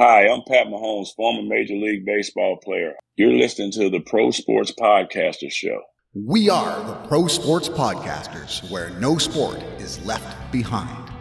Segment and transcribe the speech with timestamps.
[0.00, 2.94] Hi, I'm Pat Mahomes, former Major League Baseball player.
[3.16, 5.78] You're listening to the Pro Sports Podcasters Show.
[6.14, 11.12] We are the Pro Sports Podcasters, where no sport is left behind.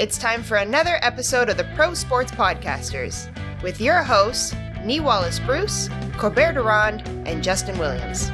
[0.00, 3.30] It's time for another episode of the Pro Sports Podcasters
[3.62, 8.30] with your hosts, Nii Wallace Bruce, Colbert Durand, and Justin Williams.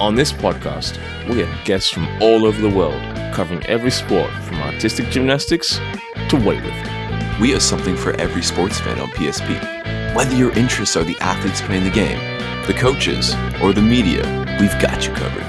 [0.00, 3.00] On this podcast, we have guests from all over the world
[3.32, 7.03] covering every sport from artistic gymnastics to weightlifting.
[7.40, 10.14] We have something for every sports fan on PSP.
[10.14, 12.20] Whether your interests are the athletes playing the game,
[12.68, 14.22] the coaches, or the media,
[14.60, 15.42] we've got you covered.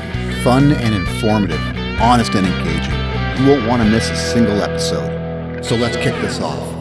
[0.43, 1.61] Fun and informative,
[2.01, 3.39] honest and engaging.
[3.39, 5.63] You won't want to miss a single episode.
[5.63, 6.73] So let's kick this off.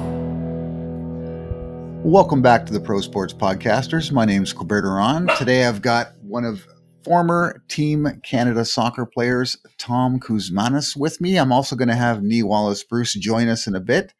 [2.02, 4.10] Welcome back to the Pro Sports Podcasters.
[4.10, 5.28] My name is Colbert Duran.
[5.36, 6.66] Today I've got one of
[7.04, 11.36] former Team Canada soccer players, Tom Kouzmanis, with me.
[11.36, 14.14] I'm also going to have Nii Wallace Bruce join us in a bit.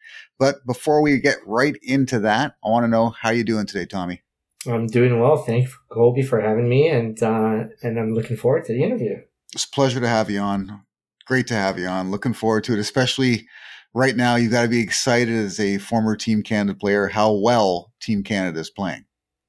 [0.45, 3.87] But before we get right into that, I want to know how you doing today,
[3.87, 4.21] Tommy.
[4.67, 5.39] I'm doing well.
[5.39, 9.22] Thank you, Colby, for having me, and uh, and I'm looking forward to the interview.
[9.55, 10.83] It's a pleasure to have you on.
[11.25, 12.11] Great to have you on.
[12.11, 13.48] Looking forward to it, especially
[13.95, 14.37] right now.
[14.37, 18.61] You've got to be excited as a former Team Canada player how well Team Canada
[18.61, 19.06] is playing.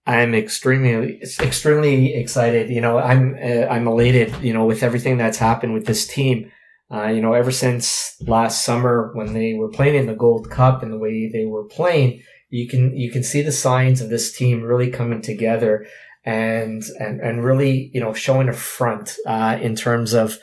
[0.08, 2.70] I'm extremely, extremely excited.
[2.70, 4.34] You know, I'm, uh, I'm elated.
[4.42, 6.50] You know, with everything that's happened with this team.
[6.92, 10.84] Uh, you know, ever since last summer when they were playing in the Gold Cup
[10.84, 14.36] and the way they were playing, you can you can see the signs of this
[14.36, 15.86] team really coming together
[16.24, 20.38] and and and really you know showing a front uh, in terms of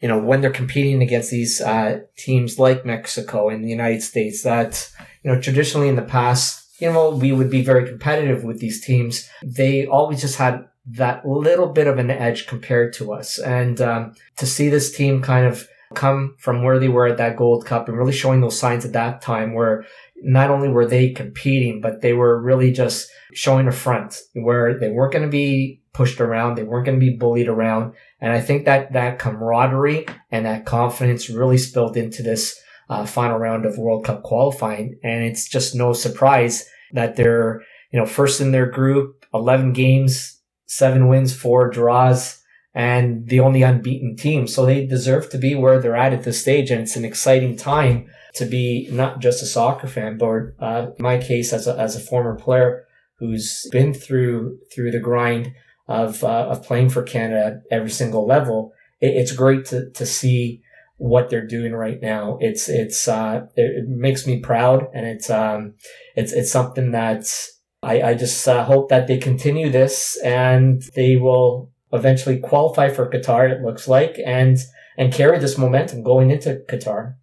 [0.00, 4.42] you know when they're competing against these uh, teams like Mexico and the United States
[4.42, 4.90] that
[5.22, 8.84] you know traditionally in the past you know we would be very competitive with these
[8.84, 9.28] teams.
[9.42, 13.38] They always just had that little bit of an edge compared to us.
[13.38, 17.36] And um, to see this team kind of come from where they were at that
[17.36, 19.84] Gold Cup and really showing those signs at that time where
[20.16, 24.90] not only were they competing, but they were really just showing a front where they
[24.90, 26.54] weren't going to be pushed around.
[26.54, 27.94] They weren't going to be bullied around.
[28.20, 33.38] And I think that that camaraderie and that confidence really spilled into this uh, final
[33.38, 34.98] round of World Cup qualifying.
[35.02, 40.37] And it's just no surprise that they're, you know, first in their group, 11 games,
[40.68, 42.42] seven wins, four draws,
[42.74, 44.46] and the only unbeaten team.
[44.46, 46.70] So they deserve to be where they're at at this stage.
[46.70, 51.18] And it's an exciting time to be not just a soccer fan, but uh, my
[51.18, 52.84] case as a, as a former player
[53.18, 55.52] who's been through, through the grind
[55.88, 58.72] of, uh, of playing for Canada at every single level.
[59.00, 60.62] It, it's great to, to see
[60.98, 62.36] what they're doing right now.
[62.40, 65.74] It's, it's, uh, it, it makes me proud and it's, um,
[66.14, 67.57] it's, it's something that's,
[67.88, 73.08] I, I just uh, hope that they continue this and they will eventually qualify for
[73.08, 74.58] Qatar, it looks like, and,
[74.98, 77.14] and carry this momentum going into Qatar.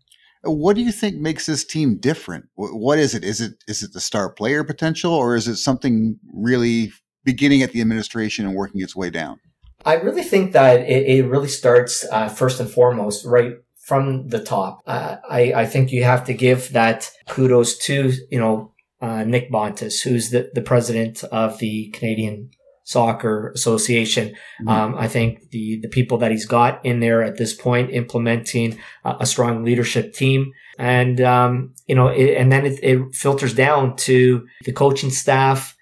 [0.42, 2.46] What do you think makes this team different?
[2.56, 3.24] What is it?
[3.24, 6.92] Is it is it the star player potential, or is it something really
[7.24, 9.40] beginning at the administration and working its way down?
[9.86, 14.40] I really think that it, it really starts uh, first and foremost right from the
[14.40, 14.82] top.
[14.86, 18.72] Uh, I I think you have to give that kudos to you know
[19.02, 22.50] uh, Nick Bontis, who's the, the president of the Canadian
[22.84, 24.30] Soccer Association.
[24.30, 24.68] Mm-hmm.
[24.68, 28.78] Um, I think the, the people that he's got in there at this point implementing
[29.04, 30.54] a, a strong leadership team.
[30.78, 35.76] And, um, you know, it, and then it, it filters down to the coaching staff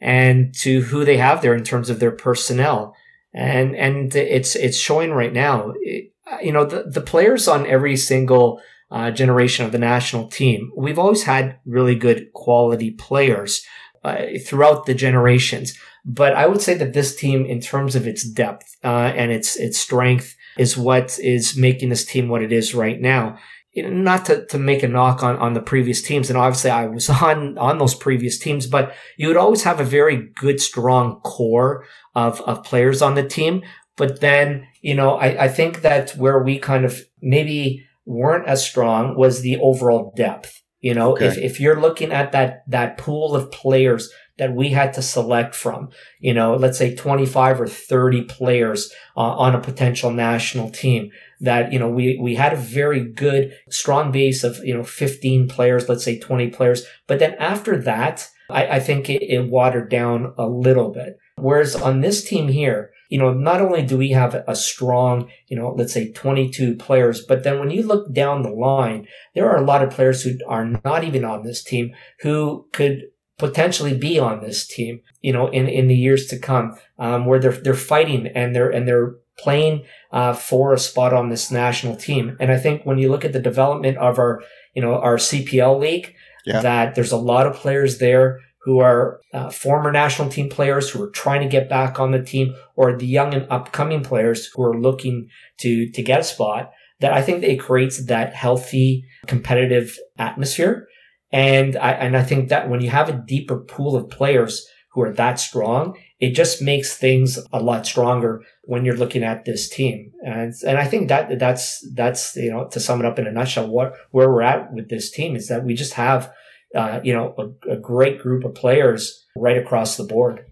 [0.00, 2.94] and to who they have there in terms of their personnel.
[3.32, 6.12] And, and it's, it's showing right now, it,
[6.42, 8.60] you know, the, the players on every single
[8.92, 10.70] uh, generation of the national team.
[10.76, 13.64] We've always had really good quality players
[14.04, 18.22] uh, throughout the generations, but I would say that this team, in terms of its
[18.28, 22.74] depth uh, and its its strength, is what is making this team what it is
[22.74, 23.38] right now.
[23.74, 27.08] Not to, to make a knock on, on the previous teams, and obviously I was
[27.30, 31.86] on on those previous teams, but you would always have a very good, strong core
[32.14, 33.62] of of players on the team.
[33.96, 38.64] But then, you know, I, I think that where we kind of maybe weren't as
[38.64, 40.62] strong was the overall depth.
[40.80, 41.26] You know, okay.
[41.26, 45.54] if, if you're looking at that, that pool of players that we had to select
[45.54, 51.10] from, you know, let's say 25 or 30 players uh, on a potential national team
[51.40, 55.48] that, you know, we, we had a very good, strong base of, you know, 15
[55.48, 56.84] players, let's say 20 players.
[57.06, 61.16] But then after that, I, I think it, it watered down a little bit.
[61.36, 65.56] Whereas on this team here, you know, not only do we have a strong, you
[65.58, 69.58] know, let's say 22 players, but then when you look down the line, there are
[69.62, 71.92] a lot of players who are not even on this team
[72.22, 72.96] who could
[73.38, 76.66] potentially be on this team, you know, in, in the years to come,
[76.98, 81.28] um, where they're, they're fighting and they're, and they're playing, uh, for a spot on
[81.28, 82.34] this national team.
[82.40, 84.40] And I think when you look at the development of our,
[84.74, 86.14] you know, our CPL league,
[86.46, 86.60] Yeah.
[86.62, 91.02] that there's a lot of players there who are uh, former national team players who
[91.02, 94.62] are trying to get back on the team or the young and upcoming players who
[94.62, 95.28] are looking
[95.58, 96.70] to, to get a spot
[97.00, 100.86] that I think it creates that healthy competitive atmosphere.
[101.32, 105.02] And I, and I think that when you have a deeper pool of players who
[105.02, 109.68] are that strong, it just makes things a lot stronger when you're looking at this
[109.68, 110.12] team.
[110.24, 113.32] And, and I think that that's, that's, you know, to sum it up in a
[113.32, 116.30] nutshell, what, where we're at with this team is that we just have,
[116.74, 117.34] uh, you know,
[117.68, 120.46] a, a great group of players right across the board.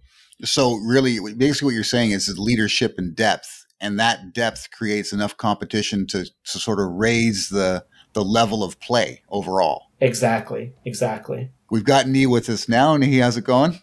[0.44, 5.37] So really, basically, what you're saying is leadership and depth, and that depth creates enough
[5.37, 9.87] competition to, to sort of raise the the level of play overall.
[10.00, 10.72] Exactly.
[10.84, 11.50] Exactly.
[11.70, 13.81] We've got Nii with us now, and he how's it going?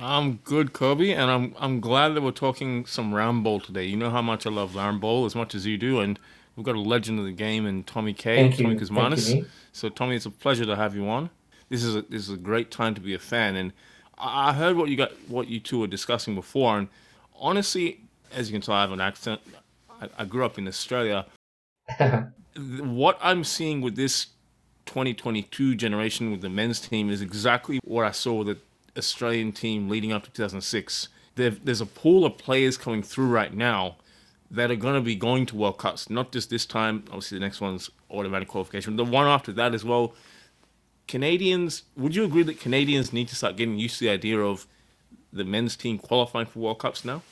[0.00, 3.84] I'm good, Kobe, and I'm I'm glad that we're talking some round ball today.
[3.84, 6.18] You know how much I love round ball as much as you do, and
[6.56, 8.80] we've got a legend of the game in Tommy K, Thank Tommy you.
[8.80, 9.26] Kouzmanis.
[9.26, 11.30] Thank you, So Tommy, it's a pleasure to have you on.
[11.68, 13.72] This is a this is a great time to be a fan, and
[14.16, 16.88] I heard what you got what you two were discussing before, and
[17.38, 18.00] honestly,
[18.34, 19.40] as you can tell, I have an accent.
[20.00, 21.26] I, I grew up in Australia.
[22.56, 24.28] what I'm seeing with this
[24.86, 28.58] 2022 generation with the men's team is exactly what I saw with the
[28.96, 31.08] Australian team leading up to 2006.
[31.34, 33.96] There, there's a pool of players coming through right now
[34.50, 37.04] that are going to be going to World Cups, not just this time.
[37.08, 38.96] Obviously, the next one's automatic qualification.
[38.96, 40.14] The one after that as well.
[41.08, 44.66] Canadians, would you agree that Canadians need to start getting used to the idea of
[45.32, 47.22] the men's team qualifying for World Cups now?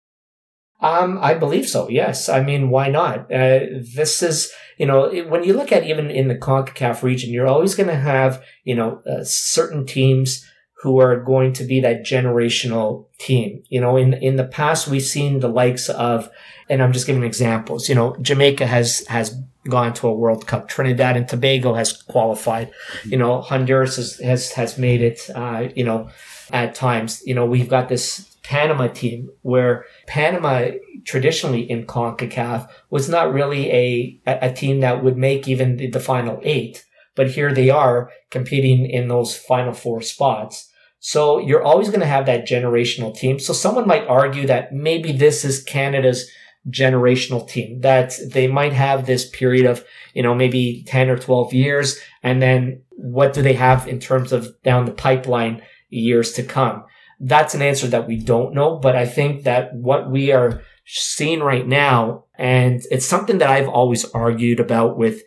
[0.81, 1.89] Um, I believe so.
[1.89, 2.29] Yes.
[2.29, 3.33] I mean, why not?
[3.33, 3.61] Uh,
[3.95, 7.75] this is, you know, when you look at even in the CONCACAF region, you're always
[7.75, 10.45] going to have, you know, uh, certain teams
[10.83, 13.63] who are going to be that generational team.
[13.71, 16.29] You know, in, in the past, we've seen the likes of,
[16.69, 20.69] and I'm just giving examples, you know, Jamaica has, has gone to a World Cup.
[20.69, 22.71] Trinidad and Tobago has qualified.
[23.05, 26.09] You know, Honduras has, has, has made it, uh, you know,
[26.53, 27.23] at times.
[27.27, 30.69] You know, we've got this Panama team where Panama
[31.05, 36.01] traditionally in CONCACAF was not really a, a team that would make even the, the
[36.01, 36.85] final eight.
[37.17, 40.71] But here they are competing in those final four spots.
[41.01, 43.39] So you're always going to have that generational team.
[43.39, 46.31] So someone might argue that maybe this is Canada's
[46.71, 49.85] generational team, that they might have this period of,
[50.15, 51.99] you know, maybe 10 or 12 years.
[52.23, 56.85] And then what do they have in terms of down the pipeline years to come?
[57.21, 58.77] That's an answer that we don't know.
[58.77, 63.69] But I think that what we are seeing right now, and it's something that I've
[63.69, 65.23] always argued about with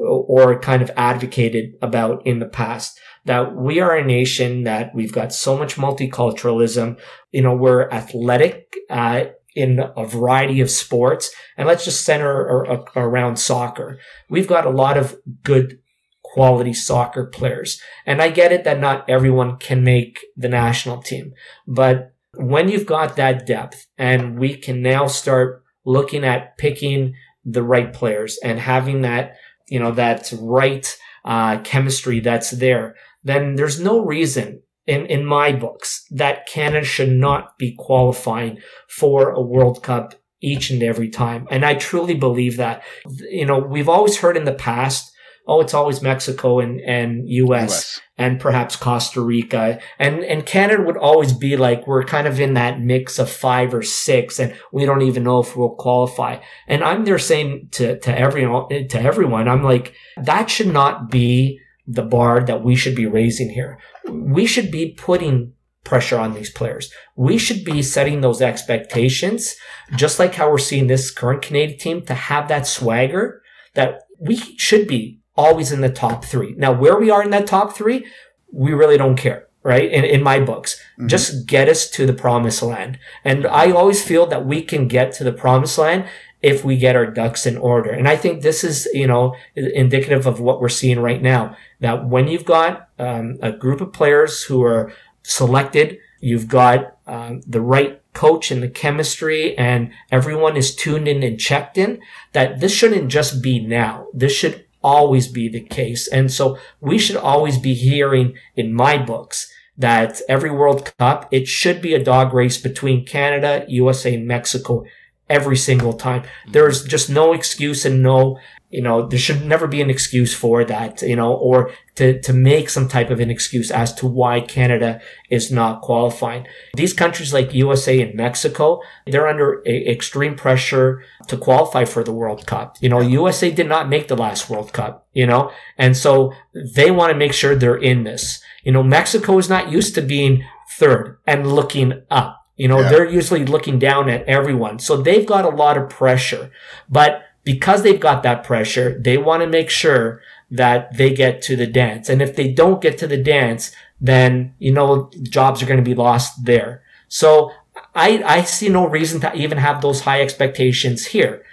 [0.00, 5.12] or kind of advocated about in the past that we are a nation that we've
[5.12, 6.98] got so much multiculturalism.
[7.30, 9.26] You know, we're athletic, uh,
[9.58, 11.34] in a variety of sports.
[11.56, 13.98] And let's just center ar- ar- around soccer.
[14.30, 15.80] We've got a lot of good
[16.22, 17.82] quality soccer players.
[18.06, 21.32] And I get it that not everyone can make the national team,
[21.66, 27.14] but when you've got that depth and we can now start looking at picking
[27.44, 29.34] the right players and having that,
[29.68, 32.94] you know, that right, uh, chemistry that's there,
[33.24, 38.58] then there's no reason in, in my books that Canada should not be qualifying
[38.88, 41.46] for a World Cup each and every time.
[41.50, 42.82] And I truly believe that,
[43.30, 45.12] you know, we've always heard in the past,
[45.46, 48.00] oh, it's always Mexico and, and US, US.
[48.16, 49.78] and perhaps Costa Rica.
[49.98, 53.74] And, and Canada would always be like, we're kind of in that mix of five
[53.74, 56.38] or six and we don't even know if we'll qualify.
[56.66, 61.60] And I'm there saying to, to everyone, to everyone, I'm like, that should not be
[61.88, 63.78] the bar that we should be raising here.
[64.08, 65.54] We should be putting
[65.84, 66.92] pressure on these players.
[67.16, 69.56] We should be setting those expectations,
[69.96, 73.42] just like how we're seeing this current Canadian team to have that swagger
[73.74, 76.54] that we should be always in the top three.
[76.58, 78.06] Now, where we are in that top three,
[78.52, 79.90] we really don't care, right?
[79.90, 81.08] In, in my books, mm-hmm.
[81.08, 82.98] just get us to the promised land.
[83.24, 86.06] And I always feel that we can get to the promised land
[86.42, 87.90] if we get our ducks in order.
[87.90, 91.56] And I think this is, you know, indicative of what we're seeing right now.
[91.80, 94.92] That when you've got um, a group of players who are
[95.22, 101.22] selected, you've got um, the right coach and the chemistry, and everyone is tuned in
[101.22, 102.00] and checked in.
[102.32, 104.06] That this shouldn't just be now.
[104.14, 106.06] This should always be the case.
[106.08, 111.46] And so we should always be hearing in my books that every World Cup, it
[111.46, 114.84] should be a dog race between Canada, USA, Mexico
[115.28, 116.22] every single time.
[116.46, 118.38] There's just no excuse and no
[118.70, 122.32] You know, there should never be an excuse for that, you know, or to, to
[122.34, 126.46] make some type of an excuse as to why Canada is not qualifying.
[126.76, 132.12] These countries like USA and Mexico, they're under a, extreme pressure to qualify for the
[132.12, 132.76] World Cup.
[132.82, 136.34] You know, USA did not make the last World Cup, you know, and so
[136.76, 138.42] they want to make sure they're in this.
[138.64, 140.44] You know, Mexico is not used to being
[140.78, 142.37] third and looking up.
[142.58, 142.90] You know, yeah.
[142.90, 144.78] they're usually looking down at everyone.
[144.80, 146.50] So they've got a lot of pressure,
[146.90, 151.56] but because they've got that pressure, they want to make sure that they get to
[151.56, 152.10] the dance.
[152.10, 155.90] And if they don't get to the dance, then, you know, jobs are going to
[155.90, 156.82] be lost there.
[157.08, 157.52] So
[157.94, 161.44] I, I see no reason to even have those high expectations here.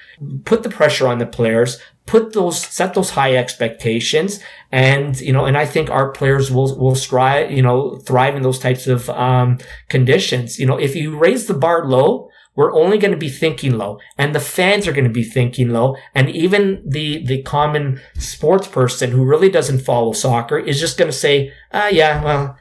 [0.43, 4.39] Put the pressure on the players, put those, set those high expectations.
[4.71, 8.43] And, you know, and I think our players will, will strive, you know, thrive in
[8.43, 9.57] those types of, um,
[9.89, 10.59] conditions.
[10.59, 13.99] You know, if you raise the bar low, we're only going to be thinking low
[14.17, 15.97] and the fans are going to be thinking low.
[16.13, 21.11] And even the, the common sports person who really doesn't follow soccer is just going
[21.11, 22.57] to say, ah, yeah, well,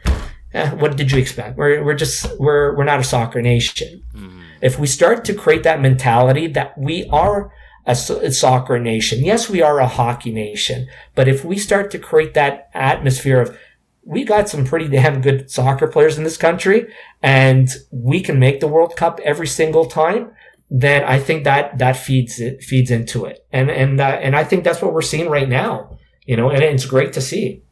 [0.53, 1.57] eh, what did you expect?
[1.57, 4.03] We're, we're just, we're, we're not a soccer nation.
[4.15, 4.41] Mm-hmm.
[4.63, 7.53] If we start to create that mentality that we are
[7.87, 12.35] a, soccer nation, yes, we are a hockey nation, but if we start to create
[12.35, 13.59] that atmosphere of,
[14.07, 18.61] we got some pretty damn good soccer players in this country and we can make
[18.61, 20.31] the World Cup every single time,
[20.71, 23.47] then I think that that feeds it feeds into it.
[23.53, 26.63] And and uh, and I think that's what we're seeing right now, you know, and
[26.63, 27.63] it's great to see.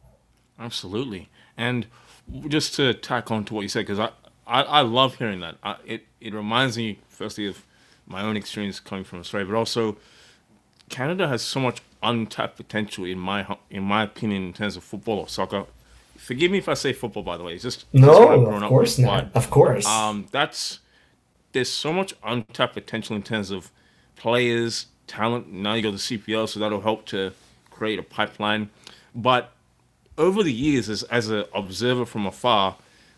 [0.57, 1.29] Absolutely.
[1.57, 1.87] And
[2.47, 4.11] just to tack on to what you said cuz I,
[4.47, 5.57] I, I love hearing that.
[5.63, 7.65] I, it it reminds me firstly of
[8.13, 9.97] my own experience coming from Australia, but also
[10.89, 15.19] Canada has so much untapped potential in my in my opinion in terms of football
[15.19, 15.65] or soccer
[16.23, 17.53] Forgive me if I say football, by the way.
[17.53, 19.33] It's just no, of course not.
[19.33, 19.85] But, of course.
[19.85, 20.79] Um, that's
[21.51, 23.71] there's so much untapped potential in terms of
[24.15, 25.51] players, talent.
[25.51, 27.33] Now you got the CPL, so that'll help to
[27.71, 28.69] create a pipeline.
[29.13, 29.51] But
[30.17, 32.77] over the years, as as an observer from afar,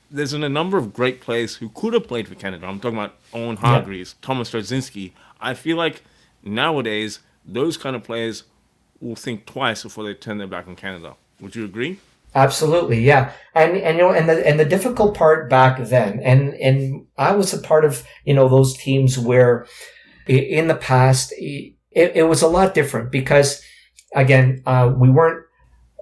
[0.09, 2.67] there's been a number of great players who could have played for Canada.
[2.67, 4.25] I'm talking about Owen Hargreaves, yeah.
[4.25, 5.11] Thomas Radzinski.
[5.39, 6.03] I feel like
[6.43, 8.43] nowadays those kind of players
[8.99, 11.15] will think twice before they turn their back on Canada.
[11.41, 11.99] Would you agree?
[12.33, 16.53] Absolutely, yeah, and and you know, and the and the difficult part back then, and
[16.55, 19.65] and I was a part of you know those teams where,
[20.27, 23.63] in the past, it, it was a lot different because,
[24.13, 25.44] again, uh, we weren't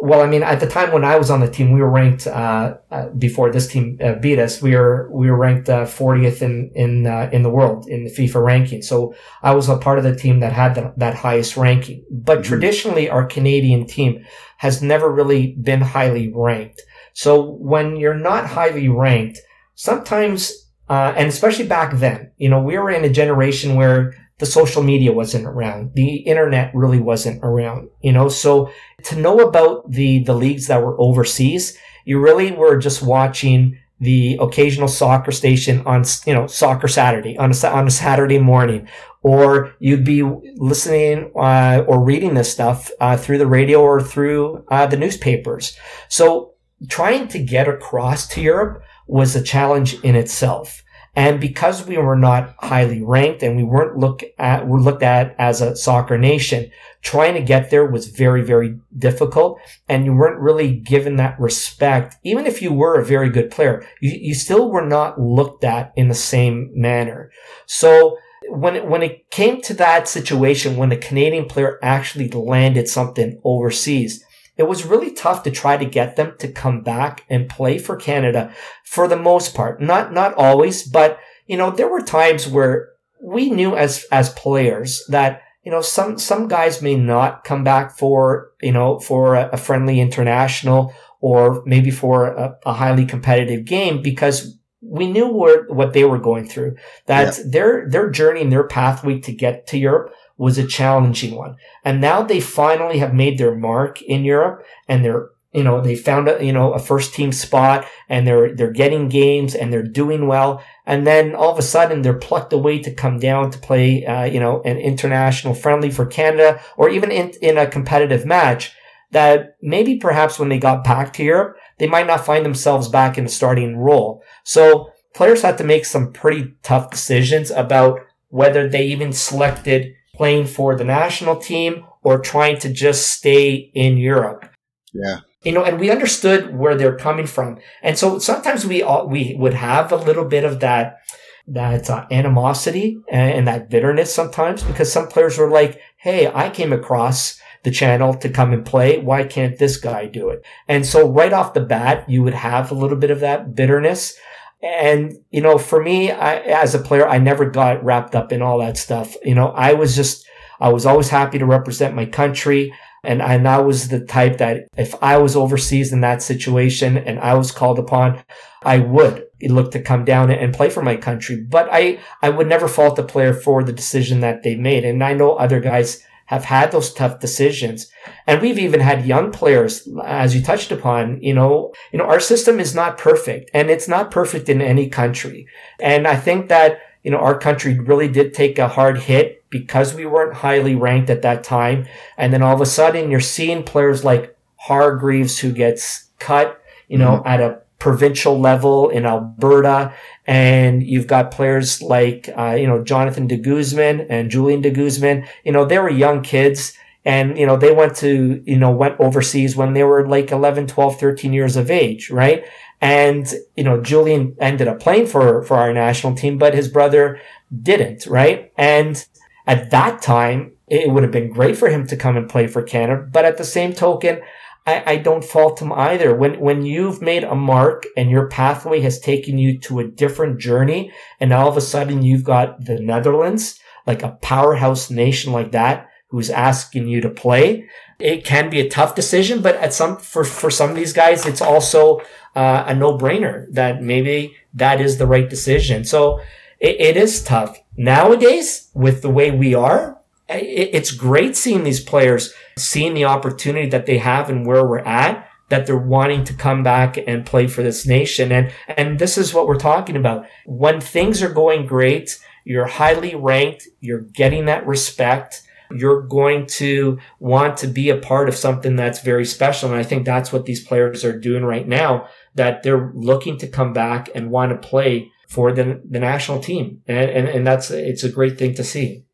[0.04, 2.28] well, I mean, at the time when I was on the team, we were ranked
[2.28, 4.62] uh, uh, before this team uh, beat us.
[4.62, 8.10] We were we were ranked 40th uh, in in uh, in the world in the
[8.10, 8.82] FIFA ranking.
[8.82, 12.04] So I was a part of the team that had the, that highest ranking.
[12.12, 12.50] But mm-hmm.
[12.50, 14.26] traditionally, our Canadian team
[14.58, 16.82] has never really been highly ranked.
[17.14, 19.40] So when you're not highly ranked,
[19.76, 20.52] sometimes,
[20.90, 24.84] uh, and especially back then, you know, we were in a generation where the social
[24.84, 25.92] media wasn't around.
[25.94, 28.72] The internet really wasn't around, you know, so
[29.06, 34.38] to know about the, the leagues that were overseas, you really were just watching the
[34.42, 38.88] occasional soccer station on, you know, soccer Saturday on a, on a Saturday morning,
[39.22, 40.24] or you'd be
[40.56, 45.78] listening uh, or reading this stuff uh, through the radio or through uh, the newspapers.
[46.10, 46.56] So
[46.90, 50.84] trying to get across to Europe was a challenge in itself.
[51.16, 55.36] And because we were not highly ranked and we weren't look at, were looked at
[55.38, 56.72] as a soccer nation,
[57.04, 59.60] trying to get there was very, very difficult.
[59.88, 62.16] And you weren't really given that respect.
[62.24, 65.94] Even if you were a very good player, you, you still were not looked at
[65.96, 67.32] in the same manner.
[67.68, 68.18] So
[68.50, 73.40] when it, when it came to that situation, when a Canadian player actually landed something
[73.44, 74.24] overseas,
[74.56, 77.96] it was really tough to try to get them to come back and play for
[77.96, 79.82] Canada for the most part.
[79.82, 82.90] Not, not always, but, you know, there were times where
[83.22, 87.98] we knew as, as players that, you know, some, some guys may not come back
[87.98, 93.64] for, you know, for a, a friendly international or maybe for a, a, highly competitive
[93.66, 96.76] game because we knew where, what they were going through.
[97.08, 97.44] That yeah.
[97.48, 101.56] their, their journey and their pathway to get to Europe was a challenging one.
[101.84, 105.96] And now they finally have made their mark in Europe and they're, you know, they
[105.96, 109.84] found a, you know, a first team spot and they're, they're getting games and they're
[109.84, 110.64] doing well.
[110.86, 114.24] And then all of a sudden they're plucked away to come down to play, uh,
[114.24, 118.74] you know, an international friendly for Canada or even in, in a competitive match
[119.12, 123.18] that maybe perhaps when they got back to Europe, they might not find themselves back
[123.18, 124.24] in the starting role.
[124.44, 128.00] So players had to make some pretty tough decisions about
[128.30, 133.98] whether they even selected playing for the national team or trying to just stay in
[133.98, 134.46] Europe.
[134.94, 135.20] Yeah.
[135.44, 137.60] You know, and we understood where they're coming from.
[137.82, 141.00] And so sometimes we all, we would have a little bit of that,
[141.48, 146.50] that uh, animosity and, and that bitterness sometimes because some players were like, Hey, I
[146.50, 149.00] came across the channel to come and play.
[149.00, 150.46] Why can't this guy do it?
[150.68, 154.16] And so right off the bat, you would have a little bit of that bitterness.
[154.64, 158.42] And, you know, for me, I, as a player, I never got wrapped up in
[158.42, 159.16] all that stuff.
[159.24, 160.26] You know, I was just,
[160.62, 162.74] I was always happy to represent my country.
[163.04, 167.20] And, and I was the type that if I was overseas in that situation and
[167.20, 168.24] I was called upon,
[168.62, 171.42] I would look to come down and play for my country.
[171.42, 174.86] But I, I would never fault the player for the decision that they made.
[174.86, 177.90] And I know other guys have had those tough decisions.
[178.28, 182.20] And we've even had young players, as you touched upon, you know, you know, our
[182.20, 185.48] system is not perfect and it's not perfect in any country.
[185.80, 189.94] And I think that, you know, our country really did take a hard hit because
[189.94, 191.86] we weren't highly ranked at that time.
[192.18, 196.98] And then all of a sudden you're seeing players like Hargreaves who gets cut, you
[196.98, 197.28] know, mm-hmm.
[197.28, 199.94] at a provincial level in Alberta.
[200.26, 205.28] And you've got players like, uh, you know, Jonathan de Guzman and Julian de Guzman.
[205.44, 209.02] You know, they were young kids and, you know, they went to, you know, went
[209.02, 212.46] overseas when they were like 11, 12, 13 years of age, right?
[212.80, 217.20] And, you know, Julian ended up playing for, for our national team, but his brother
[217.62, 218.54] didn't, right?
[218.58, 219.06] And
[219.46, 222.64] at that time, it would have been great for him to come and play for
[222.64, 223.06] Canada.
[223.12, 224.22] But at the same token,
[224.66, 226.16] I, I don't fault him either.
[226.16, 230.40] When, when you've made a mark and your pathway has taken you to a different
[230.40, 235.52] journey and all of a sudden you've got the Netherlands, like a powerhouse nation like
[235.52, 237.68] that, who's asking you to play,
[238.00, 241.26] it can be a tough decision, but at some, for, for some of these guys,
[241.26, 242.00] it's also
[242.36, 245.84] uh, a no brainer that maybe that is the right decision.
[245.84, 246.20] So
[246.60, 252.34] it, it is tough nowadays with the way we are it's great seeing these players
[252.58, 256.64] seeing the opportunity that they have and where we're at that they're wanting to come
[256.64, 258.32] back and play for this nation.
[258.32, 260.26] And and this is what we're talking about.
[260.46, 267.00] When things are going great you're highly ranked you're getting that respect you're going to
[267.20, 269.70] want to be a part of something that's very special.
[269.70, 273.48] And i think that's what these players are doing right now that they're looking to
[273.48, 276.82] come back and want to play for the, the national team.
[276.88, 279.06] And, and and that's it's a great thing to see.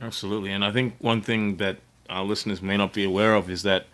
[0.00, 0.52] Absolutely.
[0.52, 1.78] And I think one thing that
[2.10, 3.86] our listeners may not be aware of is that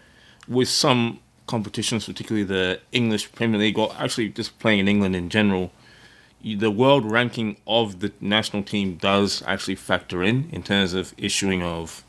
[0.48, 5.28] with some competitions, particularly the English Premier League, or actually just playing in England in
[5.28, 5.70] general,
[6.42, 11.62] the world ranking of the national team does actually factor in in terms of issuing
[11.62, 12.04] of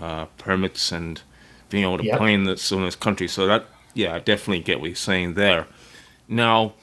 [0.00, 1.22] uh, permits and
[1.68, 2.18] being able to yep.
[2.18, 3.32] play in the, some of those.
[3.32, 5.66] So that, yeah, I definitely get what you're saying there.
[6.28, 6.74] Now,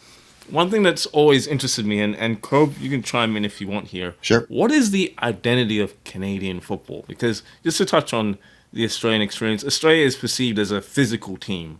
[0.50, 3.68] one thing that's always interested me, and, and Kobe, you can chime in if you
[3.68, 4.16] want here.
[4.22, 4.46] Sure.
[4.48, 7.04] What is the identity of Canadian football?
[7.08, 8.38] Because just to touch on
[8.78, 11.80] the Australian experience, Australia is perceived as a physical team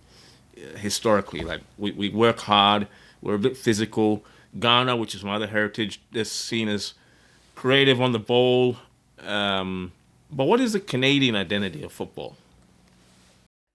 [0.58, 1.42] uh, historically.
[1.42, 2.88] Like we, we work hard,
[3.22, 4.26] we're a bit physical.
[4.60, 6.96] Ghana, which is my other heritage, is seen as
[7.56, 8.78] creative on the ball.
[9.20, 9.92] Um,
[10.32, 12.36] but what is the Canadian identity of football?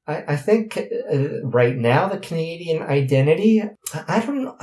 [0.08, 3.62] I, I think uh, right now the Canadian identity,
[4.08, 4.56] I, don't know.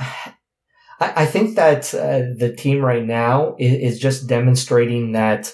[1.00, 5.50] I, think that uh, the team right now is, is, just demonstrating that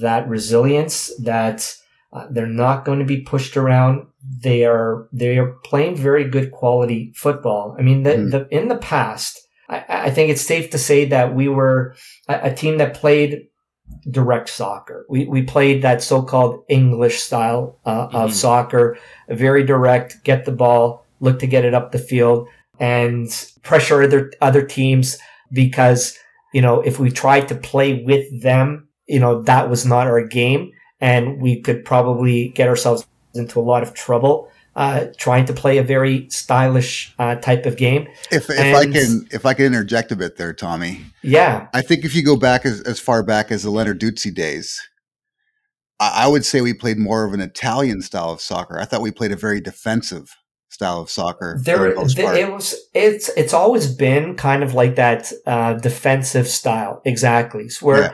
[0.00, 1.74] that resilience that
[2.12, 4.06] uh, they're not going to be pushed around.
[4.42, 7.76] They are they are playing very good quality football.
[7.78, 8.30] I mean, the, mm.
[8.30, 11.94] the in the past, I, I, think it's safe to say that we were
[12.28, 13.46] a, a team that played
[14.10, 15.06] direct soccer.
[15.08, 18.16] We, we played that so-called English style uh, mm-hmm.
[18.16, 23.28] of soccer, very direct, get the ball, look to get it up the field and
[23.62, 25.18] pressure other, other teams
[25.52, 26.16] because,
[26.54, 30.24] you know, if we tried to play with them, you know, that was not our
[30.24, 35.52] game and we could probably get ourselves into a lot of trouble uh, trying to
[35.52, 38.08] play a very stylish uh, type of game.
[38.30, 41.02] If, if and, I can if I can interject a bit there, Tommy.
[41.22, 44.34] Yeah, I think if you go back as, as far back as the Leonard Lenarduzzi
[44.34, 44.80] days,
[45.98, 48.78] I, I would say we played more of an Italian style of soccer.
[48.78, 50.36] I thought we played a very defensive
[50.68, 51.58] style of soccer.
[51.60, 57.02] There, the, it was it's it's always been kind of like that uh, defensive style,
[57.04, 57.68] exactly.
[57.80, 58.12] Where yeah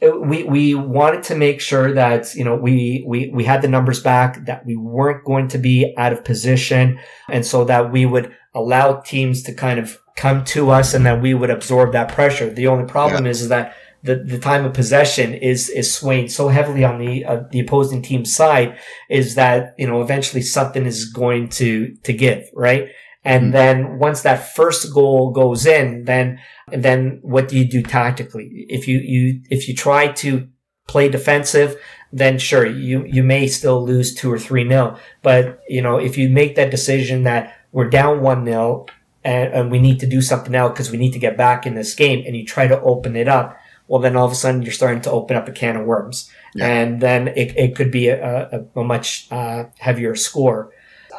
[0.00, 4.00] we we wanted to make sure that you know we we we had the numbers
[4.00, 8.34] back that we weren't going to be out of position and so that we would
[8.54, 12.48] allow teams to kind of come to us and that we would absorb that pressure
[12.50, 13.30] the only problem yeah.
[13.30, 17.24] is, is that the, the time of possession is is swaying so heavily on the
[17.24, 18.78] uh, the opposing team's side
[19.10, 22.90] is that you know eventually something is going to to give right
[23.28, 23.52] and mm-hmm.
[23.52, 26.38] then once that first goal goes in then
[26.72, 28.66] then what do you do tactically?
[28.68, 30.48] If you, you, if you try to
[30.86, 31.76] play defensive,
[32.12, 34.98] then sure, you, you may still lose two or three nil.
[35.22, 38.88] But, you know, if you make that decision that we're down one nil
[39.24, 41.74] and, and we need to do something now because we need to get back in
[41.74, 44.62] this game and you try to open it up, well, then all of a sudden
[44.62, 46.30] you're starting to open up a can of worms.
[46.54, 46.66] Yeah.
[46.66, 50.72] And then it, it could be a, a, a much uh, heavier score.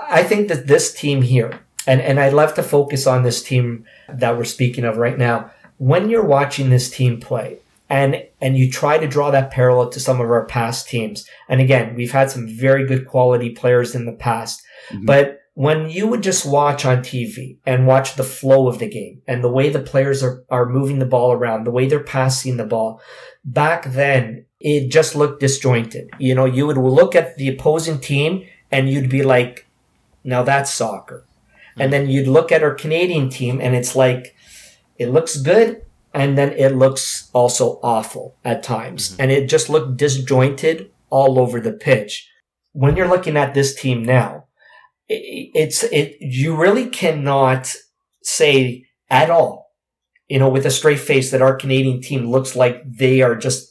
[0.10, 3.85] I think that this team here, and, and I'd love to focus on this team
[4.07, 5.51] that we're speaking of right now.
[5.77, 9.99] When you're watching this team play, and and you try to draw that parallel to
[9.99, 11.25] some of our past teams.
[11.47, 15.05] And again, we've had some very good quality players in the past, mm-hmm.
[15.05, 19.21] but when you would just watch on TV and watch the flow of the game
[19.27, 22.55] and the way the players are, are moving the ball around, the way they're passing
[22.55, 23.01] the ball,
[23.43, 26.09] back then it just looked disjointed.
[26.17, 29.67] You know, you would look at the opposing team and you'd be like,
[30.23, 31.25] now that's soccer.
[31.79, 34.35] And then you'd look at our Canadian team and it's like,
[34.97, 35.81] it looks good,
[36.13, 39.11] and then it looks also awful at times.
[39.11, 39.21] Mm-hmm.
[39.21, 42.29] And it just looked disjointed all over the pitch.
[42.73, 44.45] When you're looking at this team now,
[45.07, 47.73] it's, it, you really cannot
[48.21, 49.71] say at all,
[50.27, 53.68] you know, with a straight face that our Canadian team looks like they are just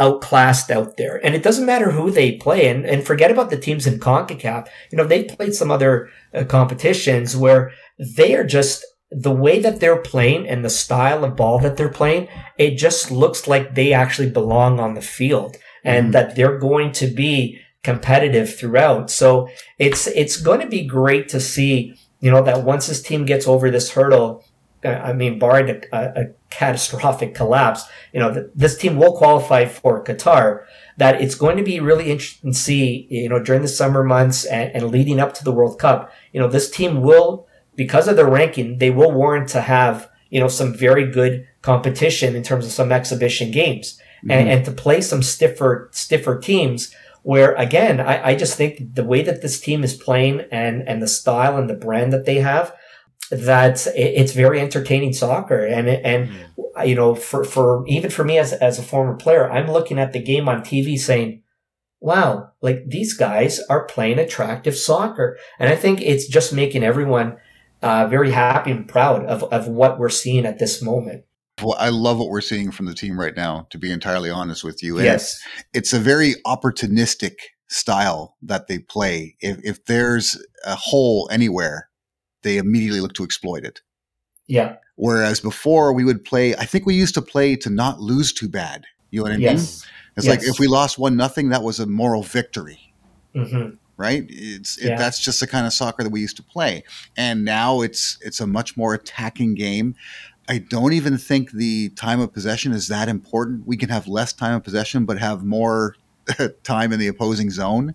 [0.00, 1.24] outclassed out there.
[1.24, 4.66] And it doesn't matter who they play and, and forget about the teams in CONCACAF.
[4.90, 9.80] You know, they played some other uh, competitions where they are just the way that
[9.80, 13.92] they're playing and the style of ball that they're playing, it just looks like they
[13.92, 16.12] actually belong on the field and mm.
[16.12, 19.10] that they're going to be competitive throughout.
[19.10, 23.24] So it's, it's going to be great to see, you know, that once this team
[23.24, 24.44] gets over this hurdle,
[24.84, 30.02] I mean, barring a, a, a catastrophic collapse, you know, this team will qualify for
[30.02, 30.64] Qatar.
[30.96, 34.44] That it's going to be really interesting to see, you know, during the summer months
[34.44, 38.16] and, and leading up to the World Cup, you know, this team will because of
[38.16, 42.66] their ranking, they will warrant to have, you know, some very good competition in terms
[42.66, 44.32] of some exhibition games mm-hmm.
[44.32, 49.04] and, and to play some stiffer, stiffer teams where again, I, I just think the
[49.04, 52.36] way that this team is playing and, and the style and the brand that they
[52.36, 52.74] have,
[53.30, 55.64] that it's very entertaining soccer.
[55.64, 56.86] And, and, mm.
[56.86, 60.12] you know, for, for, even for me as, as a former player, I'm looking at
[60.12, 61.42] the game on TV saying,
[62.00, 65.38] wow, like these guys are playing attractive soccer.
[65.58, 67.36] And I think it's just making everyone
[67.82, 71.24] uh, very happy and proud of, of what we're seeing at this moment.
[71.62, 74.64] Well, I love what we're seeing from the team right now, to be entirely honest
[74.64, 74.96] with you.
[74.96, 75.38] And yes.
[75.74, 77.34] It's, it's a very opportunistic
[77.68, 79.36] style that they play.
[79.40, 81.89] If, if there's a hole anywhere,
[82.42, 83.80] they immediately look to exploit it.
[84.46, 84.76] Yeah.
[84.96, 88.48] Whereas before we would play, I think we used to play to not lose too
[88.48, 88.84] bad.
[89.10, 89.46] You know what I yes.
[89.46, 89.90] mean?
[90.16, 90.28] It's yes.
[90.28, 92.92] like if we lost one nothing, that was a moral victory.
[93.34, 94.24] Mm-hmm right?
[94.30, 94.96] It's yeah.
[94.96, 96.84] that's just the kind of soccer that we used to play,
[97.18, 99.94] and now it's it's a much more attacking game.
[100.48, 103.66] I don't even think the time of possession is that important.
[103.66, 105.96] We can have less time of possession, but have more
[106.64, 107.94] time in the opposing zone.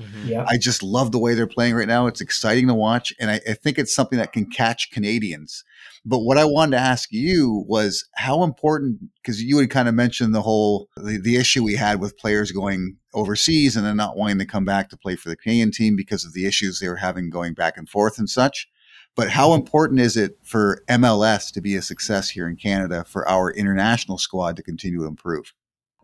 [0.00, 0.28] Mm-hmm.
[0.28, 0.44] Yeah.
[0.48, 2.06] I just love the way they're playing right now.
[2.06, 5.64] It's exciting to watch, and I, I think it's something that can catch Canadians.
[6.04, 9.94] But what I wanted to ask you was how important, because you had kind of
[9.94, 14.16] mentioned the whole the, the, issue we had with players going overseas and then not
[14.16, 16.88] wanting to come back to play for the Canadian team because of the issues they
[16.88, 18.68] were having going back and forth and such.
[19.16, 23.26] But how important is it for MLS to be a success here in Canada for
[23.28, 25.52] our international squad to continue to improve?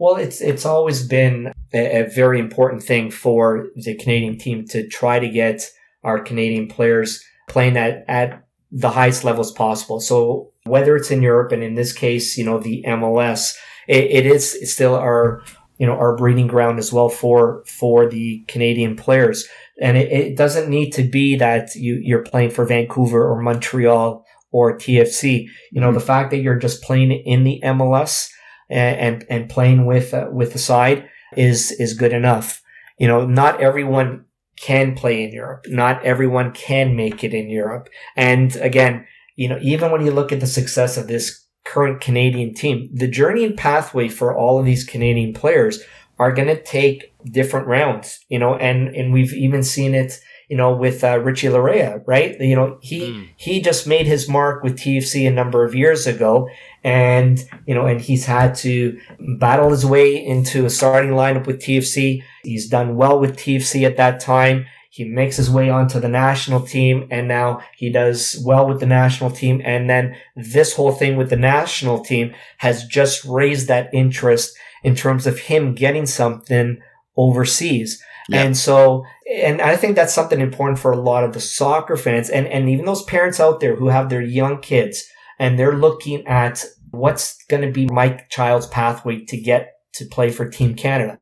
[0.01, 4.89] Well, it's it's always been a, a very important thing for the Canadian team to
[4.89, 5.71] try to get
[6.03, 10.01] our Canadian players playing at, at the highest levels possible.
[10.01, 13.55] So whether it's in Europe and in this case, you know, the MLS,
[13.89, 15.43] it, it is still our,
[15.77, 19.47] you know, our breeding ground as well for, for the Canadian players.
[19.83, 24.25] And it, it doesn't need to be that you, you're playing for Vancouver or Montreal
[24.51, 25.47] or TFC.
[25.73, 25.99] You know, mm-hmm.
[25.99, 28.31] the fact that you're just playing in the MLS
[28.71, 32.63] and, and, and playing with, uh, with the side is, is good enough.
[32.99, 34.25] You know, not everyone
[34.57, 35.65] can play in Europe.
[35.69, 37.89] Not everyone can make it in Europe.
[38.15, 39.07] And again,
[39.37, 43.09] you know, even when you look at the success of this current Canadian team, the
[43.09, 45.83] journey and pathway for all of these Canadian players
[46.19, 50.57] are going to take different rounds, you know, and, and we've even seen it, you
[50.57, 52.39] know, with uh, Richie Laryea, right?
[52.39, 53.29] You know, he, mm.
[53.37, 56.49] he just made his mark with TFC a number of years ago
[56.83, 58.99] and, you know, and he's had to
[59.39, 62.23] battle his way into a starting lineup with TFC.
[62.43, 64.67] He's done well with TFC at that time.
[64.91, 68.87] He makes his way onto the national team and now he does well with the
[68.87, 69.61] national team.
[69.65, 74.97] And then this whole thing with the national team has just raised that interest in
[74.97, 76.81] terms of him getting something
[77.17, 78.03] overseas.
[78.29, 78.43] Yeah.
[78.43, 82.31] And so, and I think that's something important for a lot of the soccer fans
[82.31, 85.09] and, and even those parents out there who have their young kids
[85.41, 90.31] and they're looking at what's going to be my child's pathway to get to play
[90.31, 91.19] for Team Canada.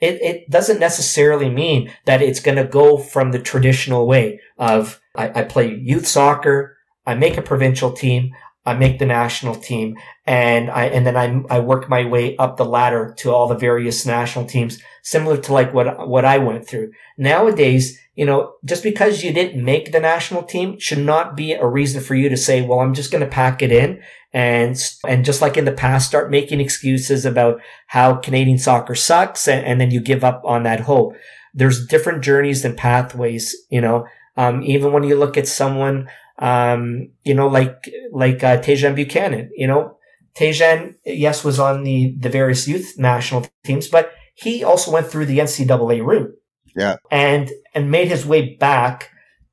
[0.00, 5.00] It, it doesn't necessarily mean that it's going to go from the traditional way of
[5.16, 8.32] I, I play youth soccer, I make a provincial team,
[8.64, 12.58] I make the national team and I, and then I, I work my way up
[12.58, 16.68] the ladder to all the various national teams, similar to like what, what I went
[16.68, 16.92] through.
[17.18, 21.66] Nowadays, you know, just because you didn't make the national team should not be a
[21.66, 24.76] reason for you to say, well, I'm just going to pack it in and,
[25.08, 29.48] and just like in the past, start making excuses about how Canadian soccer sucks.
[29.48, 31.14] And, and then you give up on that hope.
[31.54, 37.10] There's different journeys and pathways, you know, um, even when you look at someone um,
[37.24, 39.96] you know, like, like, uh, Tajon Buchanan, you know,
[40.34, 45.26] Tajon, yes, was on the, the various youth national teams, but he also went through
[45.26, 46.34] the NCAA route.
[46.74, 46.96] Yeah.
[47.10, 49.10] And, and made his way back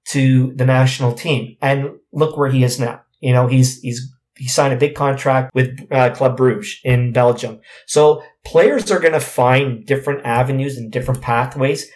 [0.10, 1.58] to the national team.
[1.62, 3.01] And look where he is now.
[3.19, 7.60] You know, he's, he's, he signed a big contract with uh, Club Bruges in Belgium.
[7.86, 11.89] So players are going to find different avenues and different pathways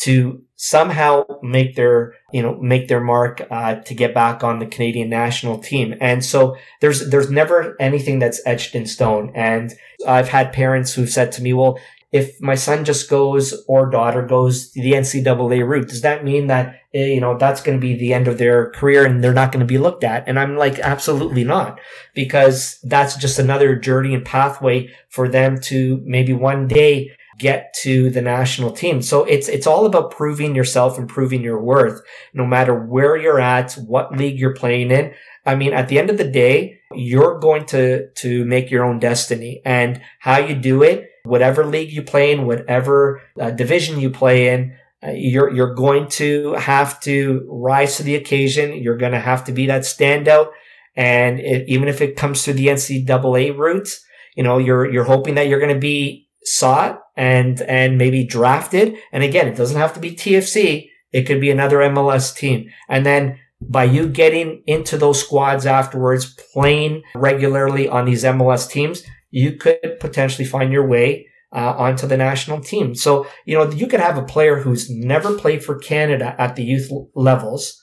[0.00, 4.66] to somehow make their you know make their mark uh, to get back on the
[4.66, 5.94] Canadian national team.
[6.00, 9.30] And so there's there's never anything that's etched in stone.
[9.34, 9.74] And
[10.06, 11.78] I've had parents who've said to me, "Well,
[12.12, 16.76] if my son just goes or daughter goes the NCAA route, does that mean that
[16.92, 19.52] eh, you know that's going to be the end of their career and they're not
[19.52, 21.78] going to be looked at?" And I'm like, absolutely not,
[22.14, 28.10] because that's just another journey and pathway for them to maybe one day get to
[28.10, 29.02] the national team.
[29.02, 32.02] So it's, it's all about proving yourself and proving your worth,
[32.34, 35.14] no matter where you're at, what league you're playing in.
[35.46, 38.98] I mean, at the end of the day, you're going to, to make your own
[38.98, 44.10] destiny and how you do it, whatever league you play in, whatever uh, division you
[44.10, 48.82] play in, uh, you're, you're going to have to rise to the occasion.
[48.82, 50.50] You're going to have to be that standout.
[50.96, 53.88] And it, even if it comes through the NCAA route,
[54.36, 58.96] you know, you're, you're hoping that you're going to be sought and and maybe drafted.
[59.12, 60.88] And again, it doesn't have to be TFC.
[61.12, 62.70] It could be another MLS team.
[62.88, 69.02] And then by you getting into those squads afterwards, playing regularly on these MLS teams,
[69.30, 72.94] you could potentially find your way uh, onto the national team.
[72.94, 76.62] So, you know, you could have a player who's never played for Canada at the
[76.62, 77.80] youth levels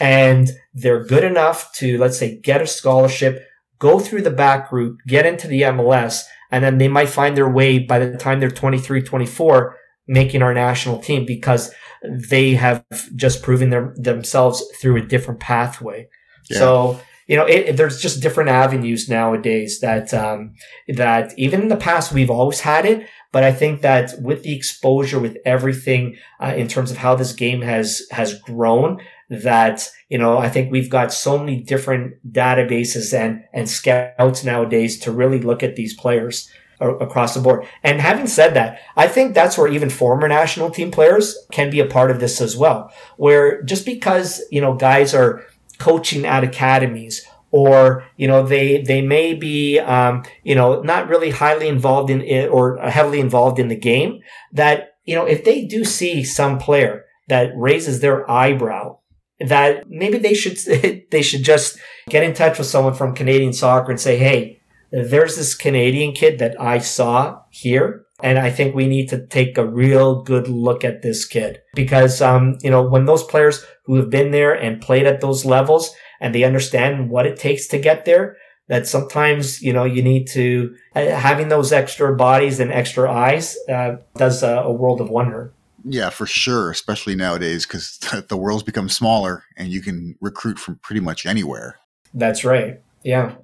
[0.00, 3.46] and they're good enough to, let's say, get a scholarship,
[3.78, 7.50] go through the back route, get into the MLS, and then they might find their
[7.50, 9.76] way by the time they're 23, 24,
[10.08, 11.70] making our national team because
[12.02, 12.82] they have
[13.14, 16.08] just proven their, themselves through a different pathway.
[16.48, 16.58] Yeah.
[16.58, 20.52] So, you know, it, there's just different avenues nowadays that, um,
[20.88, 23.06] that even in the past, we've always had it.
[23.30, 27.32] But I think that with the exposure, with everything, uh, in terms of how this
[27.32, 33.16] game has, has grown, that, you know, I think we've got so many different databases
[33.16, 37.64] and, and scouts nowadays to really look at these players across the board.
[37.84, 41.78] And having said that, I think that's where even former national team players can be
[41.78, 45.44] a part of this as well, where just because, you know, guys are
[45.80, 51.30] coaching at academies or you know they they may be um, you know not really
[51.30, 54.20] highly involved in it or heavily involved in the game
[54.52, 58.96] that you know if they do see some player that raises their eyebrow
[59.40, 60.58] that maybe they should
[61.10, 65.36] they should just get in touch with someone from Canadian soccer and say, "Hey, there's
[65.36, 69.66] this Canadian kid that I saw here." And I think we need to take a
[69.66, 74.10] real good look at this kid because, um, you know, when those players who have
[74.10, 78.04] been there and played at those levels and they understand what it takes to get
[78.04, 78.36] there,
[78.68, 83.56] that sometimes, you know, you need to, uh, having those extra bodies and extra eyes,
[83.68, 85.52] uh, does a, a world of wonder.
[85.84, 90.76] Yeah, for sure, especially nowadays because the world's become smaller and you can recruit from
[90.76, 91.76] pretty much anywhere.
[92.14, 92.80] That's right.
[93.02, 93.34] Yeah.